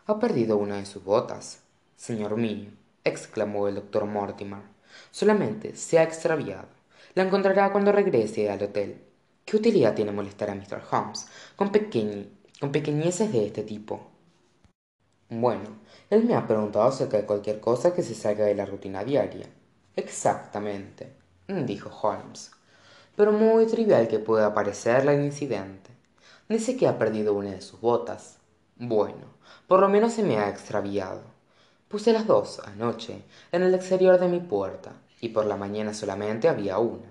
¿Ha 0.08 0.20
perdido 0.20 0.58
una 0.58 0.78
de 0.78 0.88
sus 0.88 1.04
botas? 1.04 1.60
Señor 1.96 2.38
mío, 2.38 2.72
exclamó 3.04 3.68
el 3.68 3.76
doctor 3.76 4.06
Mortimer. 4.06 4.62
Solamente 5.12 5.76
se 5.76 6.00
ha 6.00 6.04
extraviado. 6.04 6.83
La 7.16 7.24
encontrará 7.24 7.72
cuando 7.72 7.92
regrese 7.92 8.50
al 8.50 8.64
hotel. 8.64 9.02
¿Qué 9.46 9.58
utilidad 9.58 9.94
tiene 9.94 10.12
molestar 10.12 10.50
a 10.50 10.56
Mr. 10.56 10.82
Holmes 10.92 11.28
con, 11.56 11.72
con 12.60 12.72
pequeñeces 12.72 13.32
de 13.32 13.46
este 13.46 13.64
tipo? 13.64 14.08
Bueno, 15.30 15.70
él 16.10 16.24
me 16.26 16.36
ha 16.36 16.48
preguntado 16.48 16.86
acerca 16.86 17.18
de 17.18 17.26
cualquier 17.26 17.60
cosa 17.60 17.94
que 17.94 18.04
se 18.04 18.16
salga 18.16 18.46
de 18.46 18.56
la 18.56 18.66
rutina 18.66 19.04
diaria. 19.04 19.48
Exactamente, 19.96 21.14
dijo 21.48 21.90
Holmes. 22.02 22.52
Pero 23.16 23.32
muy 23.32 23.68
trivial 23.68 24.08
que 24.08 24.18
pueda 24.20 24.54
parecer 24.56 25.08
el 25.08 25.24
incidente. 25.24 25.92
Dice 26.50 26.76
que 26.78 26.88
ha 26.88 26.98
perdido 26.98 27.34
una 27.36 27.52
de 27.52 27.62
sus 27.62 27.80
botas. 27.80 28.40
Bueno, 28.78 29.28
por 29.68 29.80
lo 29.80 29.90
menos 29.90 30.14
se 30.14 30.24
me 30.24 30.38
ha 30.38 30.50
extraviado. 30.50 31.22
Puse 31.90 32.12
las 32.12 32.26
dos 32.26 32.60
anoche 32.66 33.22
en 33.52 33.62
el 33.62 33.76
exterior 33.76 34.20
de 34.20 34.28
mi 34.28 34.40
puerta, 34.40 34.94
y 35.24 35.30
por 35.30 35.46
la 35.46 35.56
mañana 35.56 35.94
solamente 35.94 36.50
había 36.50 36.80
una. 36.80 37.08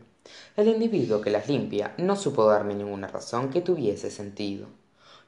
El 0.54 0.68
individuo 0.68 1.22
que 1.22 1.30
las 1.30 1.48
limpia 1.48 1.94
no 1.96 2.14
supo 2.14 2.44
darme 2.44 2.74
ninguna 2.74 3.06
razón 3.06 3.48
que 3.48 3.62
tuviese 3.62 4.10
sentido. 4.10 4.66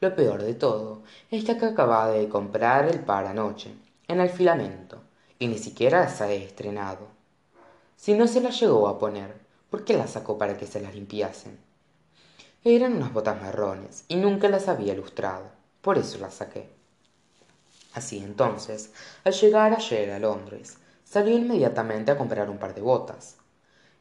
Lo 0.00 0.14
peor 0.14 0.42
de 0.42 0.52
todo 0.52 1.02
es 1.30 1.44
que 1.44 1.52
acababa 1.52 2.08
de 2.08 2.28
comprar 2.28 2.84
el 2.84 3.00
par 3.00 3.24
anoche, 3.24 3.74
en 4.06 4.20
el 4.20 4.28
filamento, 4.28 4.98
y 5.38 5.46
ni 5.46 5.56
siquiera 5.56 6.00
las 6.00 6.20
ha 6.20 6.30
estrenado. 6.30 7.06
Si 7.96 8.12
no 8.12 8.26
se 8.26 8.42
las 8.42 8.60
llegó 8.60 8.86
a 8.86 8.98
poner, 8.98 9.34
¿por 9.70 9.86
qué 9.86 9.96
las 9.96 10.10
sacó 10.10 10.36
para 10.36 10.58
que 10.58 10.66
se 10.66 10.82
las 10.82 10.94
limpiasen? 10.94 11.58
Eran 12.64 12.96
unas 12.96 13.14
botas 13.14 13.40
marrones 13.40 14.04
y 14.08 14.16
nunca 14.16 14.50
las 14.50 14.68
había 14.68 14.92
lustrado, 14.92 15.46
por 15.80 15.96
eso 15.96 16.18
las 16.18 16.34
saqué. 16.34 16.68
Así 17.94 18.18
entonces, 18.18 18.92
al 19.24 19.32
llegar 19.32 19.72
ayer 19.72 20.10
a 20.10 20.18
Londres, 20.18 20.76
salió 21.04 21.36
inmediatamente 21.36 22.10
a 22.10 22.18
comprar 22.18 22.50
un 22.50 22.58
par 22.58 22.74
de 22.74 22.80
botas. 22.80 23.36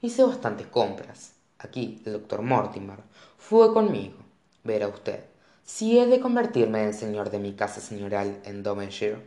Hice 0.01 0.23
bastantes 0.23 0.67
compras. 0.67 1.33
Aquí 1.59 2.01
el 2.05 2.13
doctor 2.13 2.41
Mortimer 2.41 2.99
fue 3.37 3.73
conmigo. 3.73 4.17
Verá 4.63 4.87
usted, 4.87 5.23
si 5.63 5.99
he 5.99 6.07
de 6.07 6.19
convertirme 6.19 6.83
en 6.83 6.93
señor 6.93 7.29
de 7.29 7.39
mi 7.39 7.53
casa 7.53 7.81
señoral 7.81 8.39
en 8.43 8.63
Domershire, 8.63 9.25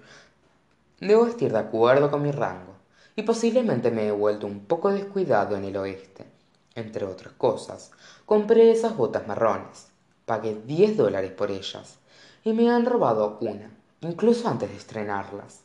debo 1.00 1.26
estar 1.26 1.52
de 1.52 1.58
acuerdo 1.58 2.10
con 2.10 2.22
mi 2.22 2.32
rango, 2.32 2.76
y 3.16 3.22
posiblemente 3.22 3.90
me 3.90 4.06
he 4.06 4.12
vuelto 4.12 4.46
un 4.46 4.66
poco 4.66 4.90
descuidado 4.90 5.56
en 5.56 5.64
el 5.64 5.76
oeste 5.78 6.26
entre 6.74 7.06
otras 7.06 7.32
cosas 7.32 7.90
compré 8.26 8.70
esas 8.70 8.96
botas 8.96 9.26
marrones 9.26 9.88
pagué 10.26 10.60
diez 10.66 10.96
dólares 10.96 11.32
por 11.32 11.50
ellas 11.50 11.96
y 12.44 12.52
me 12.52 12.70
han 12.70 12.84
robado 12.84 13.38
una 13.40 13.70
incluso 14.02 14.48
antes 14.48 14.70
de 14.70 14.76
estrenarlas 14.76 15.62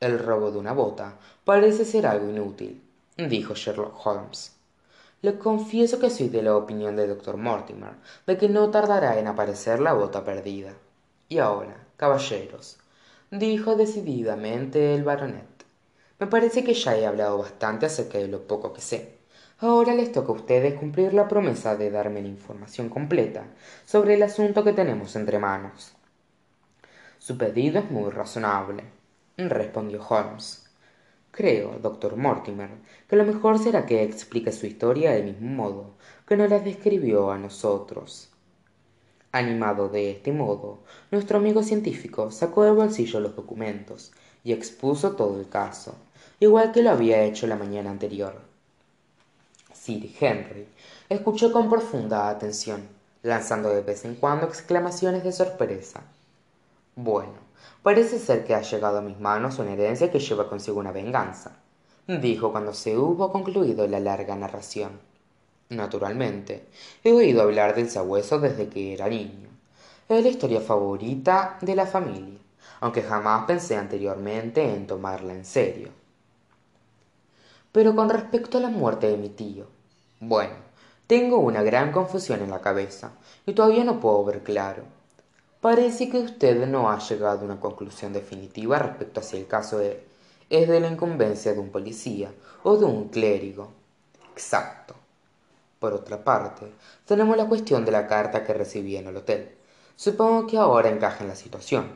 el 0.00 0.18
robo 0.18 0.50
de 0.50 0.58
una 0.58 0.72
bota 0.72 1.18
parece 1.44 1.84
ser 1.84 2.06
algo 2.06 2.28
inútil 2.30 2.82
dijo 3.16 3.54
sherlock 3.54 4.06
holmes. 4.06 4.56
Le 5.22 5.38
confieso 5.38 5.98
que 5.98 6.08
soy 6.08 6.30
de 6.30 6.42
la 6.42 6.56
opinión 6.56 6.96
del 6.96 7.10
doctor 7.10 7.36
mortimer 7.36 7.92
de 8.26 8.38
que 8.38 8.48
no 8.48 8.70
tardará 8.70 9.18
en 9.18 9.26
aparecer 9.26 9.80
la 9.80 9.92
bota 9.92 10.24
perdida. 10.24 10.72
Y 11.28 11.38
ahora 11.38 11.76
caballeros 11.96 12.78
dijo 13.30 13.76
decididamente 13.76 14.94
el 14.94 15.04
baronet 15.04 15.60
me 16.18 16.26
parece 16.26 16.62
que 16.62 16.74
ya 16.74 16.96
he 16.96 17.06
hablado 17.06 17.38
bastante 17.38 17.86
acerca 17.86 18.18
de 18.18 18.28
lo 18.28 18.46
poco 18.46 18.74
que 18.74 18.82
sé. 18.82 19.16
Ahora 19.58 19.94
les 19.94 20.12
toca 20.12 20.32
a 20.32 20.36
ustedes 20.36 20.78
cumplir 20.78 21.14
la 21.14 21.28
promesa 21.28 21.76
de 21.76 21.90
darme 21.90 22.20
la 22.20 22.28
información 22.28 22.90
completa 22.90 23.46
sobre 23.86 24.14
el 24.14 24.22
asunto 24.22 24.62
que 24.62 24.74
tenemos 24.74 25.16
entre 25.16 25.38
manos. 25.38 25.94
Su 27.18 27.38
pedido 27.38 27.78
es 27.78 27.90
muy 27.90 28.10
razonable 28.10 28.84
respondió 29.48 30.02
holmes. 30.02 30.66
Creo 31.30 31.78
doctor 31.80 32.16
mortimer 32.16 32.70
que 33.08 33.16
lo 33.16 33.24
mejor 33.24 33.58
será 33.58 33.86
que 33.86 34.02
explique 34.02 34.50
su 34.50 34.66
historia 34.66 35.12
del 35.12 35.24
mismo 35.24 35.48
modo 35.50 35.94
que 36.26 36.36
nos 36.36 36.50
la 36.50 36.58
describió 36.58 37.30
a 37.30 37.38
nosotros. 37.38 38.28
Animado 39.32 39.88
de 39.88 40.10
este 40.10 40.32
modo 40.32 40.80
nuestro 41.12 41.38
amigo 41.38 41.62
científico 41.62 42.32
sacó 42.32 42.64
del 42.64 42.74
bolsillo 42.74 43.20
los 43.20 43.36
documentos 43.36 44.12
y 44.42 44.52
expuso 44.52 45.12
todo 45.12 45.38
el 45.38 45.48
caso 45.48 45.94
igual 46.40 46.72
que 46.72 46.82
lo 46.82 46.90
había 46.90 47.22
hecho 47.22 47.46
la 47.46 47.56
mañana 47.56 47.90
anterior. 47.90 48.40
Sir 49.72 50.10
henry 50.20 50.66
escuchó 51.08 51.52
con 51.52 51.70
profunda 51.70 52.28
atención 52.28 52.88
lanzando 53.22 53.68
de 53.68 53.82
vez 53.82 54.04
en 54.04 54.16
cuando 54.16 54.46
exclamaciones 54.46 55.22
de 55.22 55.32
sorpresa. 55.32 56.02
Bueno 56.96 57.49
parece 57.82 58.18
ser 58.18 58.44
que 58.44 58.54
ha 58.54 58.62
llegado 58.62 58.98
a 58.98 59.02
mis 59.02 59.18
manos 59.18 59.58
una 59.58 59.72
herencia 59.72 60.10
que 60.10 60.18
lleva 60.18 60.48
consigo 60.48 60.80
una 60.80 60.92
venganza 60.92 61.56
dijo 62.06 62.50
cuando 62.50 62.74
se 62.74 62.96
hubo 62.98 63.30
concluido 63.30 63.86
la 63.86 64.00
larga 64.00 64.34
narración. 64.34 64.98
Naturalmente 65.68 66.66
he 67.04 67.12
oído 67.12 67.42
hablar 67.42 67.76
del 67.76 67.88
sabueso 67.88 68.40
desde 68.40 68.68
que 68.68 68.94
era 68.94 69.08
niño. 69.08 69.48
Es 70.08 70.22
la 70.24 70.28
historia 70.28 70.60
favorita 70.60 71.58
de 71.60 71.76
la 71.76 71.86
familia 71.86 72.40
aunque 72.80 73.02
jamás 73.02 73.44
pensé 73.44 73.76
anteriormente 73.76 74.74
en 74.74 74.86
tomarla 74.86 75.34
en 75.34 75.44
serio. 75.44 75.90
Pero 77.72 77.94
con 77.94 78.08
respecto 78.08 78.58
a 78.58 78.62
la 78.62 78.68
muerte 78.68 79.08
de 79.08 79.16
mi 79.16 79.28
tío 79.28 79.66
bueno 80.18 80.70
tengo 81.06 81.38
una 81.38 81.62
gran 81.62 81.92
confusión 81.92 82.40
en 82.42 82.50
la 82.50 82.60
cabeza 82.60 83.12
y 83.46 83.52
todavía 83.52 83.84
no 83.84 84.00
puedo 84.00 84.24
ver 84.24 84.42
claro 84.42 84.84
parece 85.60 86.08
que 86.08 86.18
usted 86.18 86.66
no 86.66 86.90
ha 86.90 86.98
llegado 86.98 87.40
a 87.40 87.44
una 87.44 87.60
conclusión 87.60 88.12
definitiva 88.12 88.78
respecto 88.78 89.20
a 89.20 89.22
si 89.22 89.36
el 89.36 89.46
caso 89.46 89.80
es 89.80 90.68
de 90.68 90.80
la 90.80 90.88
incumbencia 90.88 91.52
de 91.52 91.60
un 91.60 91.70
policía 91.70 92.32
o 92.62 92.76
de 92.76 92.84
un 92.84 93.08
clérigo. 93.08 93.70
Exacto. 94.32 94.94
Por 95.78 95.92
otra 95.92 96.22
parte 96.22 96.72
tenemos 97.04 97.36
la 97.36 97.46
cuestión 97.46 97.84
de 97.84 97.92
la 97.92 98.06
carta 98.06 98.44
que 98.44 98.54
recibí 98.54 98.96
en 98.96 99.08
el 99.08 99.16
hotel. 99.16 99.54
Supongo 99.96 100.46
que 100.46 100.56
ahora 100.56 100.88
encaja 100.88 101.22
en 101.22 101.28
la 101.28 101.36
situación. 101.36 101.88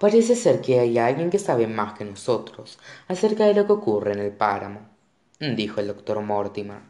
Parece 0.00 0.36
ser 0.36 0.60
que 0.60 0.78
hay 0.78 0.98
alguien 0.98 1.30
que 1.30 1.38
sabe 1.38 1.66
más 1.66 1.94
que 1.96 2.04
nosotros 2.04 2.78
acerca 3.08 3.44
de 3.44 3.54
lo 3.54 3.66
que 3.66 3.72
ocurre 3.72 4.12
en 4.12 4.18
el 4.18 4.32
páramo 4.32 4.96
dijo 5.38 5.80
el 5.80 5.88
doctor 5.88 6.20
mortimer. 6.22 6.80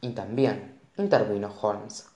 Y 0.00 0.10
también 0.10 0.78
intervino 0.96 1.52
holmes 1.60 2.06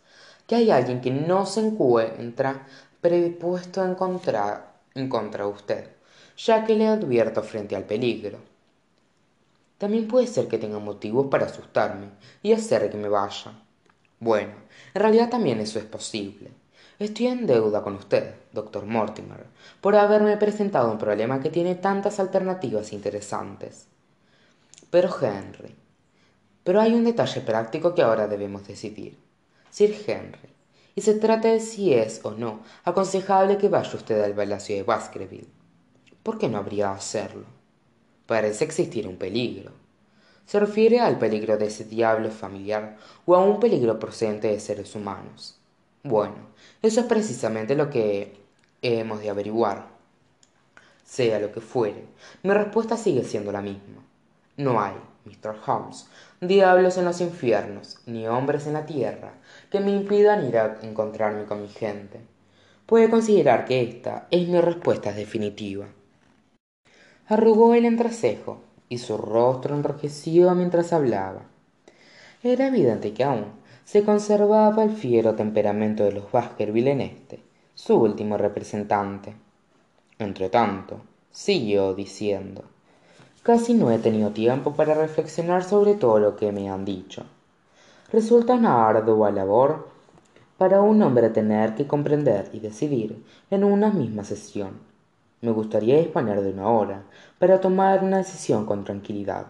que 0.48 0.56
hay 0.56 0.72
alguien 0.72 1.00
que 1.00 1.12
no 1.12 1.46
se 1.46 1.61
encuentra 1.61 2.66
predispuesto 3.00 3.84
en 3.84 3.94
contra, 3.94 4.72
en 4.94 5.08
contra 5.08 5.44
de 5.44 5.50
usted 5.50 5.98
ya 6.38 6.64
que 6.64 6.76
le 6.76 6.87
advierto 6.87 7.42
frente 7.42 7.74
al 7.74 7.84
peligro. 7.84 8.38
También 9.76 10.08
puede 10.08 10.26
ser 10.26 10.48
que 10.48 10.58
tenga 10.58 10.78
motivos 10.78 11.26
para 11.26 11.46
asustarme 11.46 12.11
y 12.42 12.52
hacer 12.52 12.90
que 12.90 12.96
me 12.96 13.08
vaya. 13.08 13.52
Bueno 14.20 14.54
en 14.94 15.00
realidad 15.00 15.28
también 15.28 15.61
eso 15.61 15.78
es 15.78 15.84
posible. 15.84 16.50
Estoy 16.98 17.26
en 17.26 17.46
deuda 17.46 17.82
con 17.82 17.94
usted 17.94 18.34
doctor 18.52 18.84
mortimer 18.84 19.46
por 19.80 19.94
haberme 19.94 20.37
presentado 20.37 20.90
un 20.90 20.98
problema 20.98 21.40
que 21.40 21.50
tiene 21.50 21.74
tantas 21.74 22.18
alternativas 22.18 22.92
interesantes. 22.92 23.87
Pero 24.90 25.14
henry 25.20 25.74
pero 26.64 26.80
hay 26.80 26.92
un 26.92 27.04
detalle 27.04 27.40
práctico 27.40 27.94
que 27.94 28.02
ahora 28.02 28.28
debemos 28.28 28.66
decidir 28.66 29.16
sir 29.70 29.94
henry. 30.07 30.48
Y 30.94 31.00
se 31.00 31.14
trata 31.14 31.48
de 31.48 31.61
si 31.61 31.94
es 31.94 32.20
o 32.24 32.33
no 32.33 32.61
aconsejable 32.85 33.57
que 33.59 33.68
vaya 33.68 33.94
usted 33.94 34.20
al 34.22 34.35
palacio 34.35 34.76
de 34.76 34.83
baskerville. 34.83 35.48
Por 36.22 36.38
qué 36.38 36.48
no 36.48 36.59
habría 36.59 36.88
de 36.88 36.94
hacerlo 36.94 37.59
parece 38.26 38.64
existir 38.64 39.09
un 39.09 39.16
peligro. 39.16 39.72
Se 40.44 40.61
refiere 40.61 41.00
al 41.00 41.18
peligro 41.18 41.57
de 41.57 41.66
ese 41.66 41.85
diablo 41.85 42.31
familiar 42.31 42.98
o 43.24 43.35
a 43.35 43.42
un 43.42 43.59
peligro 43.59 43.98
procedente 43.98 44.48
de 44.48 44.61
seres 44.61 44.94
humanos. 44.94 45.59
Bueno 46.02 46.48
eso 46.83 47.00
es 47.00 47.07
precisamente 47.07 47.74
lo 47.74 47.90
que 47.90 48.37
hemos 48.83 49.20
de 49.20 49.31
averiguar. 49.31 49.88
Sea 51.04 51.40
lo 51.40 51.50
que 51.50 51.61
fuere 51.61 52.04
mi 52.42 52.50
respuesta 52.50 52.96
sigue 52.96 53.24
siendo 53.24 53.50
la 53.50 53.62
misma 53.62 54.04
no 54.58 54.80
hay 54.80 54.94
mr 55.24 55.56
holmes. 55.66 56.06
Diablos 56.40 56.98
en 56.98 57.04
los 57.04 57.20
infiernos 57.20 57.98
ni 58.06 58.26
hombres 58.26 58.66
en 58.66 58.74
la 58.74 58.86
tierra 58.86 59.32
que 59.70 59.80
me 59.80 59.92
impidan 59.92 60.46
ir 60.46 60.58
a 60.58 60.78
encontrarme 60.82 61.44
con 61.44 61.62
mi 61.62 61.68
gente. 61.68 62.20
Puede 62.86 63.08
considerar 63.08 63.64
que 63.64 63.82
esta 63.82 64.26
es 64.30 64.48
mi 64.48 64.60
respuesta 64.60 65.12
definitiva. 65.12 65.86
Arrugó 67.26 67.74
el 67.74 67.84
entrecejo 67.84 68.60
y 68.88 68.98
su 68.98 69.16
rostro 69.16 69.74
enrojeció 69.74 70.54
mientras 70.54 70.92
hablaba. 70.92 71.42
Era 72.42 72.68
evidente 72.68 73.12
que 73.12 73.24
aún 73.24 73.46
se 73.84 74.04
conservaba 74.04 74.82
el 74.82 74.90
fiero 74.90 75.34
temperamento 75.34 76.04
de 76.04 76.12
los 76.12 76.30
baskerville 76.32 76.92
en 76.92 77.00
éste 77.00 77.40
su 77.74 77.94
último 77.94 78.36
representante. 78.36 79.34
Entretanto 80.18 81.00
siguió 81.30 81.94
diciendo 81.94 82.64
casi 83.48 83.72
no 83.72 83.90
he 83.90 83.98
tenido 83.98 84.32
tiempo 84.32 84.74
para 84.74 84.92
reflexionar 84.92 85.64
sobre 85.64 85.94
todo 85.94 86.18
lo 86.18 86.37
que 86.37 86.52
me 86.52 86.68
han 86.68 86.84
dicho. 86.84 87.24
Resulta 88.12 88.52
una 88.52 88.87
ardua 88.87 89.30
labor 89.30 89.88
para 90.58 90.82
un 90.82 91.00
hombre 91.00 91.30
tener 91.30 91.74
que 91.74 91.87
comprender 91.87 92.50
y 92.52 92.61
decidir 92.61 93.24
en 93.50 93.64
una 93.64 93.88
misma 93.88 94.22
sesión. 94.22 94.72
Me 95.40 95.50
gustaría 95.50 95.96
disponer 95.96 96.42
de 96.42 96.50
una 96.50 96.68
hora 96.68 97.04
para 97.38 97.58
tomar 97.58 98.04
una 98.04 98.18
decisión 98.18 98.66
con 98.66 98.84
tranquilidad. 98.84 99.46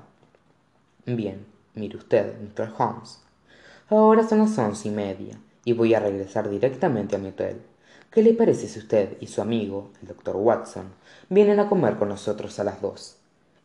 Bien 1.04 1.44
mire 1.74 1.96
usted 1.96 2.34
mr 2.40 2.72
holmes. 2.78 3.20
Ahora 3.90 4.22
son 4.22 4.38
las 4.38 4.56
once 4.58 4.86
y 4.86 4.92
media 4.92 5.40
y 5.64 5.72
voy 5.72 5.94
a 5.94 5.98
regresar 5.98 6.48
directamente 6.48 7.16
a 7.16 7.18
mi 7.18 7.30
hotel. 7.30 7.62
Qué 8.12 8.22
le 8.22 8.34
parece 8.34 8.68
si 8.68 8.78
usted 8.78 9.16
y 9.20 9.26
su 9.26 9.42
amigo 9.42 9.90
el 10.00 10.06
doctor 10.06 10.36
watson 10.36 10.92
vienen 11.28 11.58
a 11.58 11.68
comer 11.68 11.96
con 11.96 12.10
nosotros 12.10 12.60
a 12.60 12.64
las 12.64 12.80
dos 12.80 13.17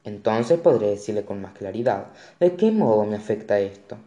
entonces 0.03 0.59
podré 0.59 0.89
decirle 0.89 1.25
con 1.25 1.41
más 1.41 1.53
claridad 1.53 2.07
de 2.39 2.55
qué 2.55 2.71
modo 2.71 3.05
me 3.05 3.15
afecta 3.15 3.59
esto 3.59 3.97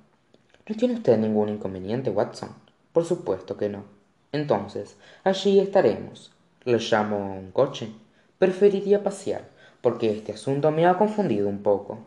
no 0.68 0.76
tiene 0.76 0.94
usted 0.94 1.18
ningún 1.18 1.48
inconveniente 1.48 2.10
watson 2.10 2.66
por 2.96 3.04
supuesto 3.04 3.58
que 3.58 3.68
no. 3.68 3.84
Entonces 4.32 4.96
allí 5.22 5.60
estaremos. 5.60 6.32
Le 6.64 6.78
llamo 6.78 7.36
un 7.36 7.50
coche. 7.50 7.92
Preferiría 8.38 9.02
pasear 9.02 9.50
porque 9.82 10.10
este 10.10 10.32
asunto 10.32 10.70
me 10.70 10.86
ha 10.86 10.96
confundido 10.96 11.46
un 11.46 11.62
poco. 11.62 11.98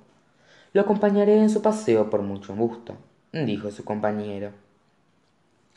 Lo 0.73 0.81
acompañaré 0.81 1.37
en 1.37 1.51
su 1.51 1.61
paseo 1.61 2.09
por 2.09 2.23
mucho 2.23 2.55
gusto 2.55 2.95
dijo 3.31 3.69
su 3.69 3.85
compañero. 3.85 4.51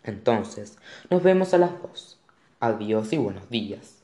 Entonces 0.03 0.79
nos 1.11 1.23
vemos 1.23 1.53
a 1.53 1.59
las 1.59 1.73
dos. 1.83 2.19
Adiós 2.59 3.13
y 3.13 3.19
buenos 3.19 3.51
días 3.51 4.02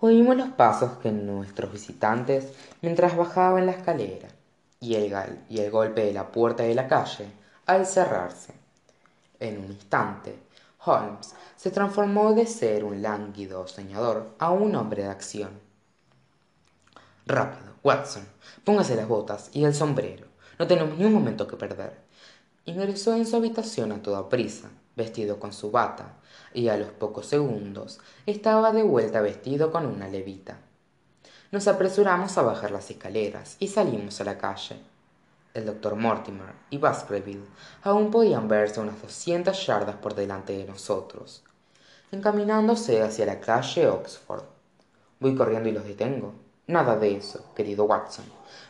oímos 0.00 0.36
los 0.36 0.48
pasos 0.50 0.98
que 0.98 1.10
nuestros 1.10 1.72
visitantes 1.72 2.52
mientras 2.82 3.16
bajaban 3.16 3.66
la 3.66 3.72
escalera 3.72 4.28
y 4.80 4.94
el, 4.94 5.14
y 5.48 5.60
el 5.60 5.70
golpe 5.70 6.04
de 6.04 6.12
la 6.12 6.30
puerta 6.30 6.62
de 6.62 6.74
la 6.74 6.88
calle 6.88 7.26
al 7.66 7.86
cerrarse. 7.86 8.54
En 9.40 9.58
un 9.58 9.72
instante 9.72 10.38
holmes 10.84 11.34
se 11.56 11.70
transformó 11.70 12.34
de 12.34 12.46
ser 12.46 12.84
un 12.84 13.02
lánguido 13.02 13.66
soñador 13.66 14.34
a 14.38 14.50
un 14.50 14.74
hombre 14.76 15.04
de 15.04 15.08
acción. 15.08 15.50
Rápido 17.26 17.74
watson 17.82 18.26
póngase 18.64 18.96
las 18.96 19.08
botas 19.08 19.50
y 19.52 19.64
el 19.64 19.74
sombrero. 19.74 20.26
No 20.58 20.66
tenemos 20.66 20.98
ni 20.98 21.04
un 21.04 21.12
momento 21.12 21.46
que 21.46 21.56
perder. 21.56 21.98
Ingresó 22.64 23.14
en 23.14 23.26
su 23.26 23.36
habitación 23.36 23.92
a 23.92 24.02
toda 24.02 24.28
prisa 24.28 24.70
vestido 24.96 25.38
con 25.38 25.52
su 25.52 25.70
bata 25.70 26.14
y 26.52 26.68
a 26.68 26.76
los 26.76 26.88
pocos 26.88 27.26
segundos 27.26 28.00
estaba 28.26 28.72
de 28.72 28.82
vuelta 28.82 29.20
vestido 29.20 29.70
con 29.72 29.86
una 29.86 30.08
levita. 30.08 30.58
Nos 31.50 31.68
apresuramos 31.68 32.36
a 32.38 32.42
bajar 32.42 32.70
las 32.70 32.90
escaleras 32.90 33.56
y 33.58 33.68
salimos 33.68 34.20
a 34.20 34.24
la 34.24 34.38
calle. 34.38 34.76
El 35.52 35.66
doctor 35.66 35.94
mortimer 35.94 36.54
y 36.70 36.78
baskerville 36.78 37.46
aún 37.82 38.10
podían 38.10 38.48
verse 38.48 38.80
unas 38.80 39.00
doscientas 39.00 39.64
yardas 39.66 39.96
por 39.96 40.14
delante 40.14 40.56
de 40.56 40.64
nosotros 40.64 41.44
encaminándose 42.14 43.02
hacia 43.02 43.26
la 43.26 43.40
calle 43.40 43.88
oxford. 43.88 44.44
Voy 45.20 45.34
corriendo 45.34 45.68
y 45.68 45.72
los 45.72 45.84
detengo. 45.84 46.34
Nada 46.66 46.96
de 46.96 47.16
eso 47.16 47.52
querido 47.54 47.84
watson. 47.84 48.24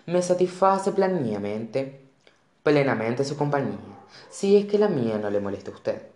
Me 0.06 0.22
satisface 0.22 0.92
plenamente 0.92 2.00
plenamente 2.62 3.24
su 3.24 3.36
compañía 3.36 3.76
si 4.30 4.56
es 4.56 4.64
que 4.64 4.78
la 4.78 4.88
mía 4.88 5.18
no 5.18 5.28
le 5.28 5.38
molesta 5.38 5.70
a 5.70 5.74
usted 5.74 6.13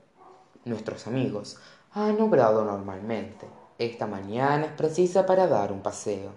nuestros 0.69 1.07
amigos 1.07 1.57
han 1.93 2.21
obrado 2.21 2.65
normalmente. 2.65 3.47
Esta 3.79 4.07
mañana 4.07 4.67
es 4.67 4.73
precisa 4.73 5.25
para 5.25 5.47
dar 5.47 5.73
un 5.73 5.81
paseo. 5.81 6.33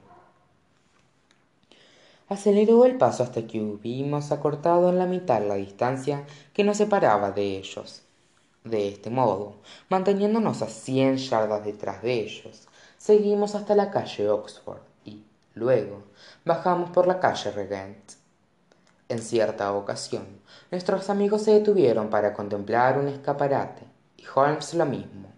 Aceleró 2.29 2.85
el 2.85 2.97
paso 2.97 3.23
hasta 3.23 3.45
que 3.45 3.59
hubimos 3.59 4.31
acortado 4.31 4.89
en 4.89 4.97
la 4.97 5.05
mitad 5.05 5.41
la 5.45 5.55
distancia 5.55 6.25
que 6.53 6.63
nos 6.63 6.77
separaba 6.77 7.31
de 7.31 7.57
ellos. 7.57 8.03
De 8.63 8.87
este 8.87 9.09
modo 9.09 9.55
manteniéndonos 9.89 10.61
a 10.61 10.67
cien 10.67 11.17
yardas 11.17 11.65
detrás 11.65 12.01
de 12.03 12.13
ellos 12.13 12.67
seguimos 12.97 13.55
hasta 13.55 13.73
la 13.73 13.89
calle 13.89 14.29
oxford 14.29 14.81
y 15.03 15.23
luego 15.55 16.03
bajamos 16.45 16.91
por 16.91 17.07
la 17.07 17.19
calle 17.19 17.51
regent. 17.51 18.13
En 19.09 19.19
cierta 19.19 19.73
ocasión 19.73 20.25
nuestros 20.69 21.09
amigos 21.09 21.41
se 21.41 21.51
detuvieron 21.51 22.11
para 22.11 22.33
contemplar 22.33 22.99
un 22.99 23.07
escaparate 23.07 23.90
holmes 24.35 24.73
lo 24.73 24.85
mismo. 24.85 25.31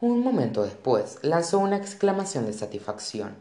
Un 0.00 0.20
momento 0.22 0.62
después 0.62 1.18
lanzó 1.22 1.58
una 1.58 1.76
exclamación 1.76 2.46
de 2.46 2.52
satisfacción. 2.52 3.36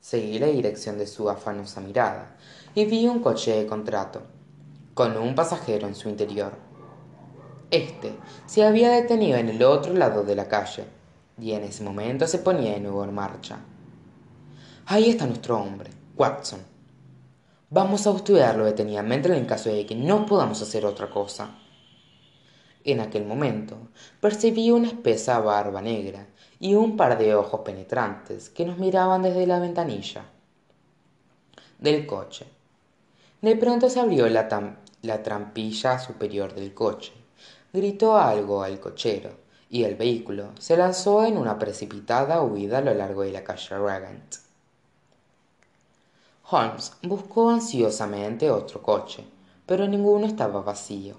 Seguí 0.00 0.38
la 0.38 0.46
dirección 0.46 0.96
de 0.96 1.06
su 1.06 1.28
afanosa 1.28 1.80
mirada 1.80 2.36
y 2.74 2.86
vi 2.86 3.06
un 3.06 3.20
coche 3.20 3.56
de 3.56 3.66
contrato 3.66 4.22
con 4.94 5.16
un 5.16 5.34
pasajero 5.34 5.86
en 5.86 5.94
su 5.94 6.08
interior. 6.08 6.52
Este 7.70 8.14
se 8.46 8.64
había 8.64 8.90
detenido 8.90 9.36
en 9.36 9.50
el 9.50 9.62
otro 9.62 9.92
lado 9.92 10.24
de 10.24 10.34
la 10.34 10.48
calle 10.48 10.84
y 11.38 11.52
en 11.52 11.64
ese 11.64 11.84
momento 11.84 12.26
se 12.26 12.38
ponía 12.38 12.72
de 12.72 12.80
nuevo 12.80 13.04
en 13.04 13.14
marcha. 13.14 13.58
Ahí 14.86 15.10
está 15.10 15.26
nuestro 15.26 15.58
hombre 15.58 15.90
watson. 16.16 16.60
Vamos 17.70 18.06
a 18.06 18.12
estudiarlo 18.12 18.64
detenidamente 18.64 19.36
en 19.36 19.44
caso 19.44 19.68
de 19.68 19.84
que 19.84 19.94
no 19.94 20.24
podamos 20.24 20.62
hacer 20.62 20.86
otra 20.86 21.10
cosa 21.10 21.50
en 22.92 23.00
aquel 23.00 23.24
momento. 23.24 23.76
Percibí 24.20 24.70
una 24.70 24.88
espesa 24.88 25.38
barba 25.40 25.80
negra 25.80 26.26
y 26.58 26.74
un 26.74 26.96
par 26.96 27.18
de 27.18 27.34
ojos 27.34 27.60
penetrantes 27.60 28.50
que 28.50 28.64
nos 28.64 28.78
miraban 28.78 29.22
desde 29.22 29.46
la 29.46 29.58
ventanilla 29.58 30.24
del 31.78 32.06
coche. 32.06 32.46
De 33.40 33.56
pronto 33.56 33.88
se 33.88 34.00
abrió 34.00 34.28
la, 34.28 34.48
trampilla 35.22 35.98
superior 35.98 36.54
del 36.54 36.74
coche. 36.74 37.12
Gritó 37.72 38.16
algo 38.16 38.62
al 38.62 38.80
cochero 38.80 39.30
y 39.70 39.84
el 39.84 39.94
vehículo 39.94 40.52
se 40.58 40.76
lanzó 40.76 41.24
en 41.24 41.36
una 41.36 41.58
precipitada 41.58 42.42
huida 42.42 42.78
a 42.78 42.82
lo 42.82 42.94
largo 42.94 43.22
de 43.22 43.32
la 43.32 43.44
calle 43.44 43.78
regent. 43.78 44.36
Holmes 46.50 46.92
buscó 47.02 47.50
ansiosamente 47.50 48.50
otro 48.50 48.82
coche 48.82 49.24
pero 49.68 49.86
ninguno 49.86 50.26
estaba 50.26 50.62
vacío. 50.62 51.14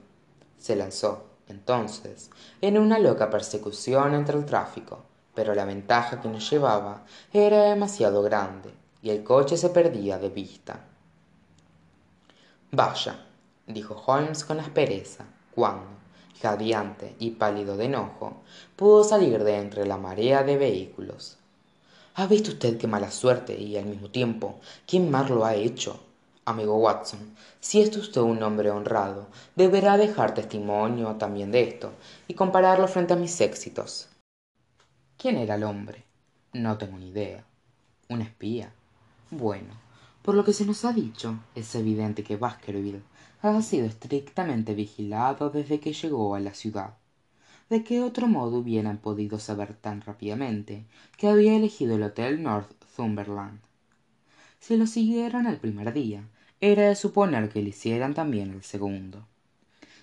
Se 0.57 0.75
lanzó 0.75 1.28
entonces 1.49 2.29
en 2.61 2.77
una 2.77 2.99
loca 2.99 3.29
persecución 3.29 4.13
entre 4.13 4.37
el 4.37 4.45
tráfico 4.45 5.03
pero 5.39 5.55
la 5.55 5.63
ventaja 5.63 6.19
que 6.19 6.27
nos 6.27 6.49
llevaba 6.49 7.05
era 7.31 7.63
demasiado 7.63 8.21
grande 8.21 8.73
y 9.01 9.09
el 9.09 9.23
coche 9.23 9.55
se 9.55 9.69
perdía 9.69 10.17
de 10.17 10.27
vista. 10.27 10.81
Vaya 12.71 13.25
dijo 13.65 14.03
holmes 14.05 14.43
con 14.43 14.59
aspereza 14.59 15.23
cuando 15.55 15.87
jadeante 16.41 17.15
y 17.19 17.31
pálido 17.31 17.77
de 17.77 17.85
enojo 17.85 18.41
pudo 18.75 19.05
salir 19.05 19.45
de 19.45 19.57
entre 19.57 19.85
la 19.85 19.97
marea 19.97 20.43
de 20.43 20.57
vehículos. 20.57 21.37
Ha 22.15 22.27
visto 22.27 22.51
usted 22.51 22.77
qué 22.77 22.87
mala 22.87 23.09
suerte 23.09 23.57
y 23.57 23.77
al 23.77 23.85
mismo 23.85 24.09
tiempo 24.09 24.59
quién 24.85 25.09
más 25.09 25.29
lo 25.29 25.45
ha 25.45 25.55
hecho 25.55 26.01
amigo 26.49 26.77
watson 26.77 27.35
si 27.59 27.79
es 27.81 27.95
usted 27.95 28.21
un 28.21 28.41
hombre 28.41 28.71
honrado 28.71 29.27
deberá 29.55 29.97
dejar 29.97 30.33
testimonio 30.33 31.15
también 31.15 31.51
de 31.51 31.61
esto 31.61 31.93
y 32.27 32.33
compararlo 32.33 32.87
frente 32.87 33.13
a 33.13 33.17
mis 33.17 33.39
éxitos. 33.39 34.09
Quién 35.17 35.37
era 35.37 35.55
el 35.55 35.63
hombre 35.63 36.03
no 36.53 36.77
tengo 36.77 36.97
ni 36.97 37.09
idea. 37.09 37.45
Un 38.09 38.21
espía 38.21 38.73
bueno 39.29 39.73
por 40.23 40.33
lo 40.33 40.43
que 40.43 40.53
se 40.53 40.65
nos 40.65 40.83
ha 40.85 40.93
dicho 40.93 41.39
es 41.53 41.73
evidente 41.75 42.23
que 42.23 42.37
baskerville 42.37 43.03
ha 43.41 43.61
sido 43.61 43.85
estrictamente 43.85 44.73
vigilado 44.73 45.49
desde 45.49 45.79
que 45.79 45.93
llegó 45.93 46.35
a 46.35 46.39
la 46.39 46.53
ciudad. 46.53 46.95
De 47.69 47.83
qué 47.83 48.01
otro 48.01 48.27
modo 48.27 48.57
hubieran 48.57 48.97
podido 48.97 49.37
saber 49.39 49.75
tan 49.75 50.01
rápidamente 50.01 50.85
que 51.17 51.27
había 51.27 51.55
elegido 51.55 51.95
el 51.95 52.03
hotel 52.03 52.41
northumberland 52.41 53.59
si 54.59 54.75
lo 54.75 54.87
siguieron 54.87 55.47
el 55.47 55.57
primer 55.57 55.93
día 55.93 56.23
era 56.61 56.89
de 56.89 56.95
suponer 56.95 57.49
que 57.49 57.61
lo 57.61 57.69
hicieran 57.69 58.13
también 58.13 58.51
el 58.51 58.63
segundo. 58.63 59.25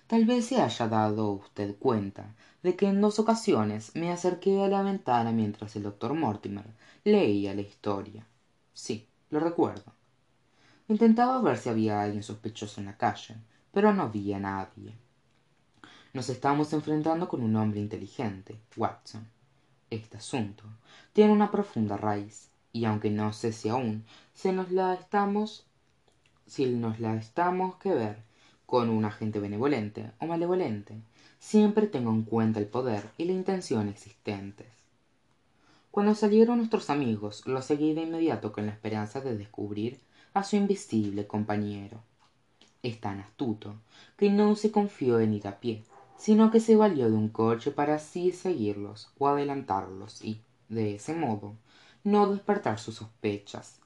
Tal 0.06 0.24
vez 0.24 0.46
se 0.46 0.60
haya 0.60 0.88
dado 0.88 1.30
usted 1.32 1.76
cuenta 1.78 2.34
de 2.62 2.76
que 2.76 2.86
en 2.86 3.00
dos 3.00 3.18
ocasiones 3.18 3.94
me 3.94 4.12
acerqué 4.12 4.62
a 4.62 4.68
la 4.68 4.82
ventana 4.82 5.32
mientras 5.32 5.76
el 5.76 5.82
doctor 5.82 6.14
mortimer 6.14 6.66
leía 7.04 7.54
la 7.54 7.62
historia. 7.62 8.26
Sí 8.72 9.06
lo 9.30 9.40
recuerdo. 9.40 9.92
Intentaba 10.88 11.40
ver 11.40 11.58
si 11.58 11.68
había 11.68 12.00
alguien 12.02 12.22
sospechoso 12.22 12.80
en 12.80 12.86
la 12.86 12.96
calle 12.96 13.36
pero 13.76 13.92
no 13.92 14.08
vi 14.08 14.32
a 14.32 14.38
nadie. 14.38 14.94
Nos 16.14 16.30
estamos 16.30 16.72
enfrentando 16.72 17.28
con 17.28 17.42
un 17.42 17.54
hombre 17.56 17.78
inteligente 17.78 18.58
watson. 18.74 19.28
Este 19.90 20.16
asunto 20.16 20.64
tiene 21.12 21.34
una 21.34 21.50
profunda 21.50 21.98
raíz 21.98 22.48
y 22.72 22.86
aunque 22.86 23.10
no 23.10 23.34
sé 23.34 23.52
si 23.52 23.68
aún 23.68 24.06
se 24.32 24.54
nos 24.54 24.70
la 24.70 24.94
estamos 24.94 25.65
si 26.46 26.66
nos 26.66 27.00
la 27.00 27.14
estamos 27.16 27.76
que 27.76 27.94
ver 27.94 28.22
con 28.66 28.90
un 28.90 29.04
agente 29.04 29.38
benevolente 29.38 30.12
o 30.20 30.26
malevolente. 30.26 31.00
Siempre 31.38 31.86
tengo 31.86 32.10
en 32.10 32.22
cuenta 32.22 32.60
el 32.60 32.66
poder 32.66 33.10
y 33.18 33.24
la 33.24 33.32
intención 33.32 33.88
existentes. 33.88 34.68
Cuando 35.90 36.14
salieron 36.14 36.58
nuestros 36.58 36.90
amigos 36.90 37.46
los 37.46 37.64
seguí 37.64 37.94
de 37.94 38.02
inmediato 38.02 38.52
con 38.52 38.66
la 38.66 38.72
esperanza 38.72 39.20
de 39.20 39.36
descubrir 39.36 40.00
a 40.34 40.44
su 40.44 40.56
invisible 40.56 41.26
compañero. 41.26 42.02
Es 42.82 43.00
tan 43.00 43.20
astuto 43.20 43.74
que 44.16 44.30
no 44.30 44.54
se 44.56 44.70
confió 44.70 45.20
en 45.20 45.34
ir 45.34 45.48
a 45.48 45.58
pie 45.58 45.82
sino 46.16 46.50
que 46.50 46.60
se 46.60 46.76
valió 46.76 47.10
de 47.10 47.16
un 47.16 47.28
coche 47.28 47.70
para 47.70 47.96
así 47.96 48.32
seguirlos 48.32 49.10
o 49.18 49.28
adelantarlos 49.28 50.24
y 50.24 50.40
de 50.68 50.96
ese 50.96 51.14
modo 51.14 51.54
no 52.04 52.30
despertar 52.30 52.78
sus 52.78 52.96
sospechas 52.96 53.80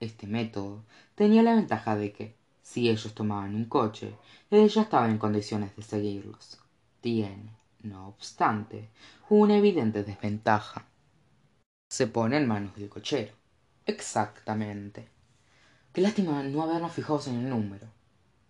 este 0.00 0.26
método 0.26 0.84
tenía 1.14 1.42
la 1.42 1.54
ventaja 1.54 1.96
de 1.96 2.12
que 2.12 2.36
si 2.62 2.88
ellos 2.88 3.14
tomaban 3.14 3.54
un 3.54 3.66
coche 3.66 4.14
ella 4.50 4.82
estaba 4.82 5.08
en 5.08 5.18
condiciones 5.18 5.74
de 5.76 5.82
seguirlos. 5.82 6.58
Tiene 7.00 7.50
no 7.82 8.08
obstante 8.08 8.90
una 9.28 9.56
evidente 9.56 10.02
desventaja. 10.02 10.86
Se 11.88 12.06
pone 12.06 12.36
en 12.36 12.48
manos 12.48 12.74
del 12.76 12.88
cochero. 12.88 13.32
Exactamente. 13.86 15.08
Qué 15.92 16.00
lástima 16.00 16.42
no 16.42 16.62
habernos 16.62 16.92
fijado 16.92 17.22
en 17.26 17.36
el 17.36 17.48
número. 17.48 17.86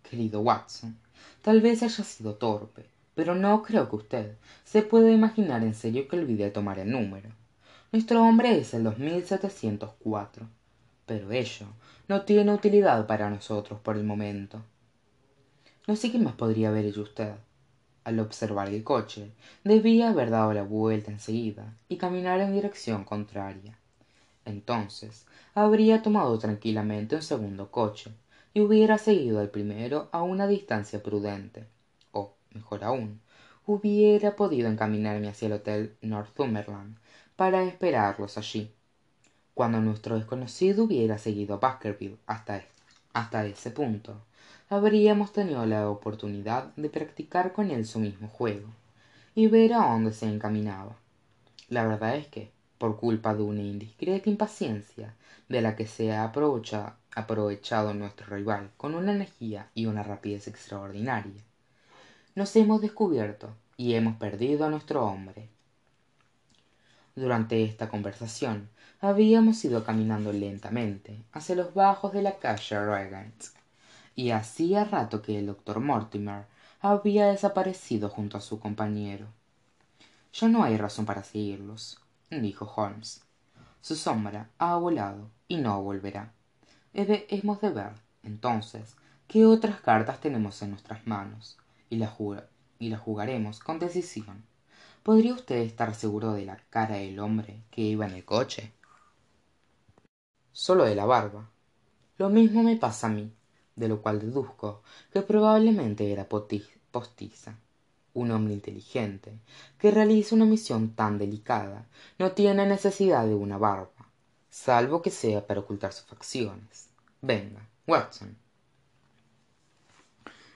Querido 0.03 0.41
watson 0.41 0.97
tal 1.41 1.61
vez 1.61 1.83
haya 1.83 2.03
sido 2.03 2.35
torpe 2.35 2.89
pero 3.17 3.33
no 3.33 3.63
creo 3.63 3.89
que 3.89 3.95
usted 3.95 4.37
se 4.63 4.83
pueda 4.83 5.09
imaginar 5.09 5.63
en 5.63 5.73
serio 5.73 6.07
que 6.07 6.19
olvidé 6.19 6.51
tomar 6.51 6.77
el 6.77 6.91
número. 6.91 7.31
Nuestro 7.91 8.21
hombre 8.21 8.59
es 8.59 8.75
el 8.75 8.85
pero 11.07 11.31
ello 11.31 11.65
no 12.07 12.21
tiene 12.21 12.53
utilidad 12.53 13.07
para 13.07 13.31
nosotros 13.31 13.79
por 13.79 13.97
el 13.97 14.03
momento. 14.03 14.61
No 15.87 15.95
sé 15.95 16.11
qué 16.11 16.19
más 16.19 16.35
podría 16.35 16.69
haber 16.69 16.85
hecho 16.85 17.01
usted 17.01 17.33
al 18.07 18.21
observar 18.21 18.69
el 18.69 18.85
coche 18.85 19.31
debía 19.65 20.09
haber 20.09 20.29
dado 20.29 20.53
la 20.53 20.63
vuelta 20.63 21.11
en 21.11 21.19
seguida 21.19 21.73
y 21.89 21.97
caminar 21.97 22.39
en 22.39 22.53
dirección 22.53 23.03
contraria. 23.03 23.77
Entonces 24.45 25.25
habría 25.53 26.01
tomado 26.01 26.39
tranquilamente 26.39 27.17
un 27.17 27.21
segundo 27.21 27.69
coche 27.69 28.11
y 28.53 28.61
hubiera 28.61 28.97
seguido 28.97 29.41
al 29.41 29.49
primero 29.49 30.07
a 30.13 30.21
una 30.21 30.47
distancia 30.47 31.03
prudente 31.03 31.65
o 32.13 32.33
mejor 32.51 32.85
aún 32.85 33.19
hubiera 33.65 34.37
podido 34.37 34.69
encaminarme 34.69 35.27
hacia 35.27 35.47
el 35.47 35.53
hotel 35.53 35.97
northumberland 36.01 36.97
para 37.35 37.65
esperarlos 37.65 38.37
allí 38.37 38.71
cuando 39.57 39.81
nuestro 39.81 40.17
desconocido 40.17 40.83
hubiera 40.83 41.17
seguido 41.17 41.55
a 41.55 41.57
baskerville 41.57 42.19
hasta, 42.27 42.63
hasta 43.11 43.43
ese 43.47 43.71
punto 43.71 44.21
habríamos 44.69 45.33
tenido 45.33 45.65
la 45.65 45.89
oportunidad 45.89 46.75
de 46.75 46.91
practicar 46.91 47.53
con 47.53 47.71
él 47.71 47.87
su 47.87 47.97
mismo 47.97 48.27
juego 48.27 48.67
y 49.33 49.47
ver 49.47 49.73
a 49.73 49.89
dónde 49.89 50.13
se 50.13 50.27
encaminaba. 50.27 50.95
La 51.69 51.87
verdad 51.87 52.17
es 52.17 52.27
que 52.27 52.51
por 52.77 52.97
culpa 52.97 53.33
de 53.33 53.41
una 53.41 53.63
indiscreta 53.63 54.29
impaciencia 54.29 55.15
de 55.49 55.61
la 55.63 55.75
que 55.75 55.87
se 55.87 56.13
ha 56.13 56.23
aprovechado 56.23 57.95
nuestro 57.95 58.27
rival 58.27 58.69
con 58.77 58.93
una 58.93 59.11
energía 59.11 59.71
y 59.73 59.87
una 59.87 60.03
rapidez 60.03 60.47
extraordinaria 60.47 61.41
nos 62.35 62.55
hemos 62.55 62.79
descubierto 62.79 63.49
y 63.75 63.95
hemos 63.95 64.17
perdido 64.17 64.67
a 64.67 64.69
nuestro 64.69 65.03
hombre. 65.03 65.49
Durante 67.15 67.63
esta 67.63 67.89
conversación 67.89 68.69
habíamos 68.99 69.63
ido 69.63 69.83
caminando 69.83 70.33
lentamente 70.33 71.23
hacia 71.31 71.55
los 71.55 71.73
bajos 71.73 72.13
de 72.13 72.23
la 72.23 72.37
calle 72.37 72.83
regent 72.83 73.43
y 74.15 74.31
hacía 74.31 74.85
rato 74.85 75.21
que 75.21 75.37
el 75.37 75.45
doctor 75.45 75.79
mortimer 75.79 76.45
había 76.81 77.27
desaparecido 77.27 78.09
junto 78.09 78.37
a 78.37 78.41
su 78.41 78.59
compañero. 78.59 79.27
Ya 80.33 80.47
no 80.47 80.63
hay 80.63 80.77
razón 80.77 81.05
para 81.05 81.23
seguirlos 81.23 81.99
dijo 82.29 82.71
holmes. 82.75 83.21
Su 83.81 83.95
sombra 83.95 84.49
ha 84.57 84.75
volado 84.75 85.29
y 85.47 85.57
no 85.57 85.81
volverá. 85.81 86.33
Hemos 86.93 87.61
de 87.61 87.69
ver 87.69 87.93
entonces 88.23 88.95
qué 89.27 89.45
otras 89.45 89.79
cartas 89.79 90.19
tenemos 90.19 90.61
en 90.61 90.71
nuestras 90.71 91.05
manos 91.07 91.57
y 91.89 91.97
las 91.97 92.99
jugaremos 92.99 93.59
con 93.59 93.79
decisión. 93.79 94.43
Podría 95.03 95.33
usted 95.33 95.57
estar 95.57 95.95
seguro 95.95 96.33
de 96.33 96.45
la 96.45 96.57
cara 96.69 96.95
del 96.95 97.19
hombre 97.19 97.61
que 97.71 97.81
iba 97.81 98.05
en 98.05 98.13
el 98.13 98.25
coche 98.25 98.73
sólo 100.57 100.85
de 100.85 100.95
la 100.95 101.05
barba. 101.05 101.47
Lo 102.17 102.29
mismo 102.29 102.63
me 102.63 102.77
pasa 102.77 103.05
a 103.05 103.09
mí 103.11 103.31
de 103.75 103.87
lo 103.87 104.01
cual 104.01 104.19
deduzco 104.19 104.81
que 105.13 105.21
probablemente 105.21 106.11
era 106.11 106.27
postiza. 106.27 107.55
Un 108.15 108.31
hombre 108.31 108.55
inteligente 108.55 109.37
que 109.77 109.91
realiza 109.91 110.33
una 110.33 110.45
misión 110.45 110.95
tan 110.95 111.19
delicada 111.19 111.85
no 112.17 112.31
tiene 112.31 112.65
necesidad 112.65 113.27
de 113.27 113.35
una 113.35 113.59
barba 113.59 114.09
salvo 114.49 115.03
que 115.03 115.11
sea 115.11 115.45
para 115.45 115.59
ocultar 115.59 115.93
sus 115.93 116.07
facciones. 116.07 116.89
Venga 117.21 117.61
watson. 117.85 118.35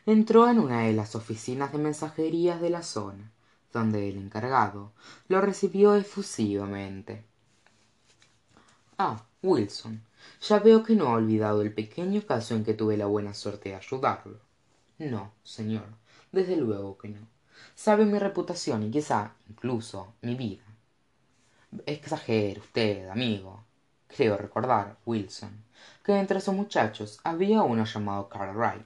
Entró 0.08 0.50
en 0.50 0.58
una 0.58 0.82
de 0.82 0.94
las 0.94 1.16
oficinas 1.16 1.72
de 1.72 1.78
mensajerías 1.78 2.60
de 2.60 2.72
la 2.72 2.82
zona 2.82 3.32
donde 3.72 4.10
el 4.10 4.18
encargado 4.18 4.94
lo 5.28 5.42
recibió 5.42 5.94
efusivamente. 5.94 7.24
Ah 8.98 9.24
wilson. 9.42 10.04
Ya 10.48 10.60
veo 10.60 10.84
que 10.84 10.96
no 10.96 11.08
ha 11.08 11.14
olvidado 11.14 11.62
el 11.62 11.74
pequeño 11.74 12.22
caso 12.26 12.56
en 12.56 12.64
que 12.64 12.74
tuve 12.74 12.98
la 12.98 13.08
buena 13.08 13.34
suerte 13.34 13.70
de 13.70 13.76
ayudarlo. 13.76 14.40
No 15.00 15.32
señor. 15.44 15.86
Desde 16.32 16.56
luego 16.56 16.98
que 16.98 17.10
no. 17.10 17.28
Sabe 17.76 18.06
mi 18.06 18.20
reputación 18.20 18.84
y 18.84 18.92
quizá 18.92 19.34
incluso 19.50 20.14
mi 20.22 20.36
vida. 20.36 20.64
Exagere 21.86 22.60
usted 22.60 23.10
amigo. 23.10 23.64
Creo 24.08 24.38
recordar 24.38 24.98
wilson 25.06 25.64
que 26.04 26.18
entre 26.18 26.42
sus 26.42 26.54
muchachos 26.54 27.20
había 27.24 27.62
uno 27.64 27.86
llamado 27.86 28.28
cartwright 28.28 28.86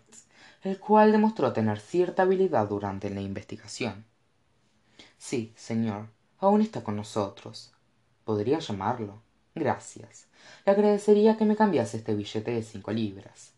el 0.66 0.80
cual 0.80 1.12
demostró 1.12 1.54
tener 1.54 1.80
cierta 1.80 2.24
habilidad 2.24 2.68
durante 2.68 3.12
la 3.12 3.22
investigación. 3.22 4.04
Sí 5.18 5.54
señor 5.56 6.08
aún 6.40 6.62
está 6.62 6.84
con 6.84 6.96
nosotros. 6.96 7.72
Podría 8.24 8.58
llamarlo 8.58 9.22
gracias 9.54 10.25
le 10.66 10.72
agradecería 10.72 11.38
que 11.38 11.46
me 11.46 11.56
cambiase 11.56 11.98
este 11.98 12.16
billete 12.16 12.52
de 12.52 12.64
cinco 12.64 12.92
libras. 12.92 13.54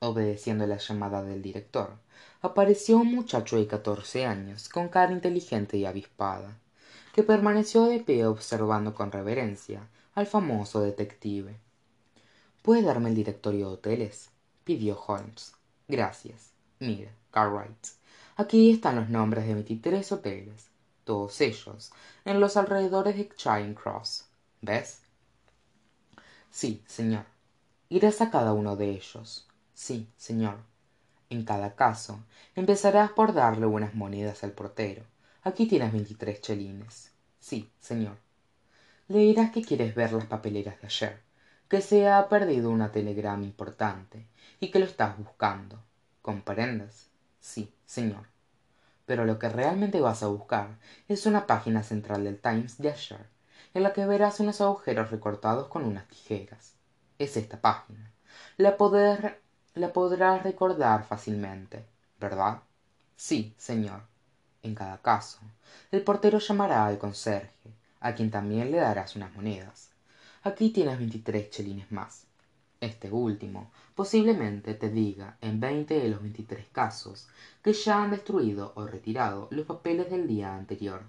Obedeciendo 0.00 0.66
la 0.66 0.76
llamada 0.76 1.22
del 1.22 1.42
director 1.42 1.98
apareció 2.40 2.98
un 2.98 3.14
muchacho 3.14 3.56
de 3.56 3.66
catorce 3.66 4.24
años 4.24 4.68
con 4.68 4.88
cara 4.88 5.12
inteligente 5.12 5.76
y 5.76 5.84
avispada 5.84 6.56
que 7.12 7.22
permaneció 7.24 7.84
de 7.84 8.00
pie 8.00 8.26
observando 8.26 8.94
con 8.94 9.10
reverencia 9.10 9.88
al 10.14 10.26
famoso 10.26 10.80
detective. 10.80 11.56
Puede 12.62 12.82
darme 12.82 13.08
el 13.08 13.16
directorio 13.16 13.68
de 13.68 13.74
hoteles 13.74 14.30
pidió 14.64 15.00
holmes. 15.00 15.52
Gracias. 15.88 16.50
Mire 16.78 17.10
cartwright 17.30 17.86
aquí 18.36 18.70
están 18.70 18.96
los 18.96 19.08
nombres 19.08 19.46
de 19.46 19.54
veintitrés 19.54 20.12
hoteles 20.12 20.68
todos 21.04 21.40
ellos 21.40 21.90
en 22.24 22.38
los 22.38 22.56
alrededores 22.56 23.16
de 23.16 23.28
charing 23.34 23.74
cross. 23.74 24.26
Ves 24.60 25.00
sí 26.50 26.82
señor. 26.86 27.24
Irás 27.88 28.20
a 28.20 28.30
cada 28.30 28.52
uno 28.52 28.76
de 28.76 28.90
ellos. 28.90 29.46
Sí 29.74 30.08
señor. 30.16 30.58
En 31.30 31.44
cada 31.44 31.74
caso 31.74 32.20
empezarás 32.54 33.10
por 33.12 33.32
darle 33.32 33.66
buenas 33.66 33.94
monedas 33.94 34.44
al 34.44 34.52
portero. 34.52 35.02
Aquí 35.42 35.66
tienes 35.66 35.92
veintitrés 35.92 36.40
chelines. 36.40 37.12
Sí 37.40 37.70
señor. 37.80 38.16
Le 39.08 39.18
dirás 39.18 39.50
que 39.50 39.62
quieres 39.62 39.94
ver 39.94 40.12
las 40.12 40.26
papeleras 40.26 40.80
de 40.80 40.86
ayer 40.86 41.28
que 41.68 41.82
se 41.82 42.08
ha 42.08 42.28
perdido 42.28 42.70
una 42.70 42.92
telegrama 42.92 43.44
importante 43.44 44.26
y 44.58 44.70
que 44.70 44.78
lo 44.78 44.86
estás 44.86 45.18
buscando. 45.18 45.78
Comprendes 46.22 47.08
sí 47.40 47.72
señor. 47.84 48.26
Pero 49.06 49.24
lo 49.24 49.38
que 49.38 49.48
realmente 49.48 50.00
vas 50.00 50.22
a 50.22 50.28
buscar 50.28 50.78
es 51.08 51.26
una 51.26 51.46
página 51.46 51.82
central 51.82 52.24
del 52.24 52.40
times 52.40 52.78
de 52.78 52.90
ayer 52.90 53.37
en 53.74 53.82
la 53.82 53.92
que 53.92 54.06
verás 54.06 54.40
unos 54.40 54.60
agujeros 54.60 55.10
recortados 55.10 55.68
con 55.68 55.84
unas 55.84 56.06
tijeras. 56.08 56.74
Es 57.18 57.36
esta 57.36 57.60
página. 57.60 58.12
La, 58.56 58.76
la 59.74 59.92
podrás 59.92 60.42
recordar 60.42 61.04
fácilmente 61.04 61.84
verdad 62.20 62.62
sí 63.16 63.54
señor. 63.56 64.02
En 64.62 64.74
cada 64.74 64.98
caso 64.98 65.38
el 65.90 66.02
portero 66.02 66.38
llamará 66.38 66.86
al 66.86 66.98
conserje 66.98 67.72
a 68.00 68.14
quien 68.14 68.30
también 68.30 68.70
le 68.70 68.78
darás 68.78 69.16
unas 69.16 69.34
monedas. 69.34 69.90
Aquí 70.42 70.70
tienes 70.70 70.98
veintitrés 70.98 71.50
chelines 71.50 71.90
más. 71.90 72.26
Este 72.80 73.10
último 73.10 73.72
posiblemente 73.96 74.74
te 74.74 74.88
diga 74.88 75.36
en 75.40 75.58
veinte 75.58 75.98
de 75.98 76.08
los 76.08 76.22
veintitrés 76.22 76.66
casos 76.70 77.28
que 77.62 77.72
ya 77.72 78.02
han 78.02 78.12
destruido 78.12 78.72
o 78.76 78.86
retirado 78.86 79.48
los 79.50 79.66
papeles 79.66 80.10
del 80.10 80.28
día 80.28 80.54
anterior 80.54 81.02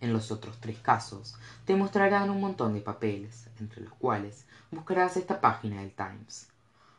en 0.00 0.12
los 0.12 0.30
otros 0.30 0.60
tres 0.60 0.78
casos 0.78 1.36
te 1.64 1.76
mostrarán 1.76 2.30
un 2.30 2.40
montón 2.40 2.74
de 2.74 2.80
papeles 2.80 3.48
entre 3.58 3.82
los 3.82 3.94
cuales 3.94 4.46
buscarás 4.70 5.16
esta 5.16 5.40
página 5.40 5.80
del 5.80 5.92
times. 5.92 6.48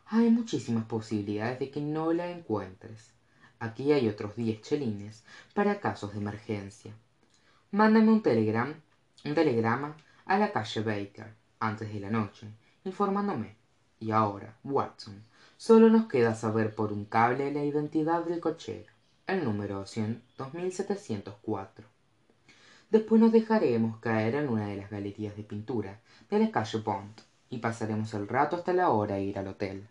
Hay 0.08 0.30
muchísimas 0.30 0.86
posibilidades 0.86 1.60
de 1.60 1.70
que 1.70 1.82
no 1.82 2.14
la 2.14 2.30
encuentres. 2.30 3.14
Aquí 3.60 3.92
hay 3.92 4.08
otros 4.08 4.36
diez 4.36 4.62
chelines 4.62 5.24
para 5.54 5.80
casos 5.80 6.14
de 6.14 6.20
emergencia. 6.20 6.94
Mándame 7.72 8.12
un 8.12 8.22
telegram 8.22 8.74
un 9.26 9.36
telegrama 9.36 9.98
a 10.26 10.38
la 10.38 10.52
calle 10.52 10.82
baker 10.82 11.34
antes 11.60 11.92
de 11.92 12.00
la 12.00 12.10
noche 12.10 12.48
informándome. 12.84 13.56
Y 14.00 14.12
ahora 14.12 14.58
watson 14.64 15.24
sólo 15.58 15.90
nos 15.90 16.08
queda 16.08 16.36
saber 16.36 16.76
por 16.76 16.94
un 16.94 17.06
cable 17.06 17.52
la 17.52 17.64
identidad 17.64 18.24
del 18.24 18.40
cochero. 18.40 18.94
El 19.26 19.44
número 19.44 19.86
después 22.90 23.22
nos 23.22 23.32
dejaremos 23.32 24.00
caer 24.00 24.36
en 24.36 24.50
una 24.50 24.68
de 24.68 24.76
las 24.78 24.90
galerías 24.90 25.36
de 25.38 25.44
pintura 25.44 26.02
de 26.30 26.40
la 26.40 26.52
calle 26.52 26.80
bond 26.80 27.22
y 27.50 27.60
pasaremos 27.60 28.14
el 28.14 28.28
rato 28.28 28.56
hasta 28.58 28.74
la 28.74 28.90
hora 28.90 29.16
de 29.16 29.24
ir 29.24 29.40
al 29.40 29.48
hotel 29.48 29.88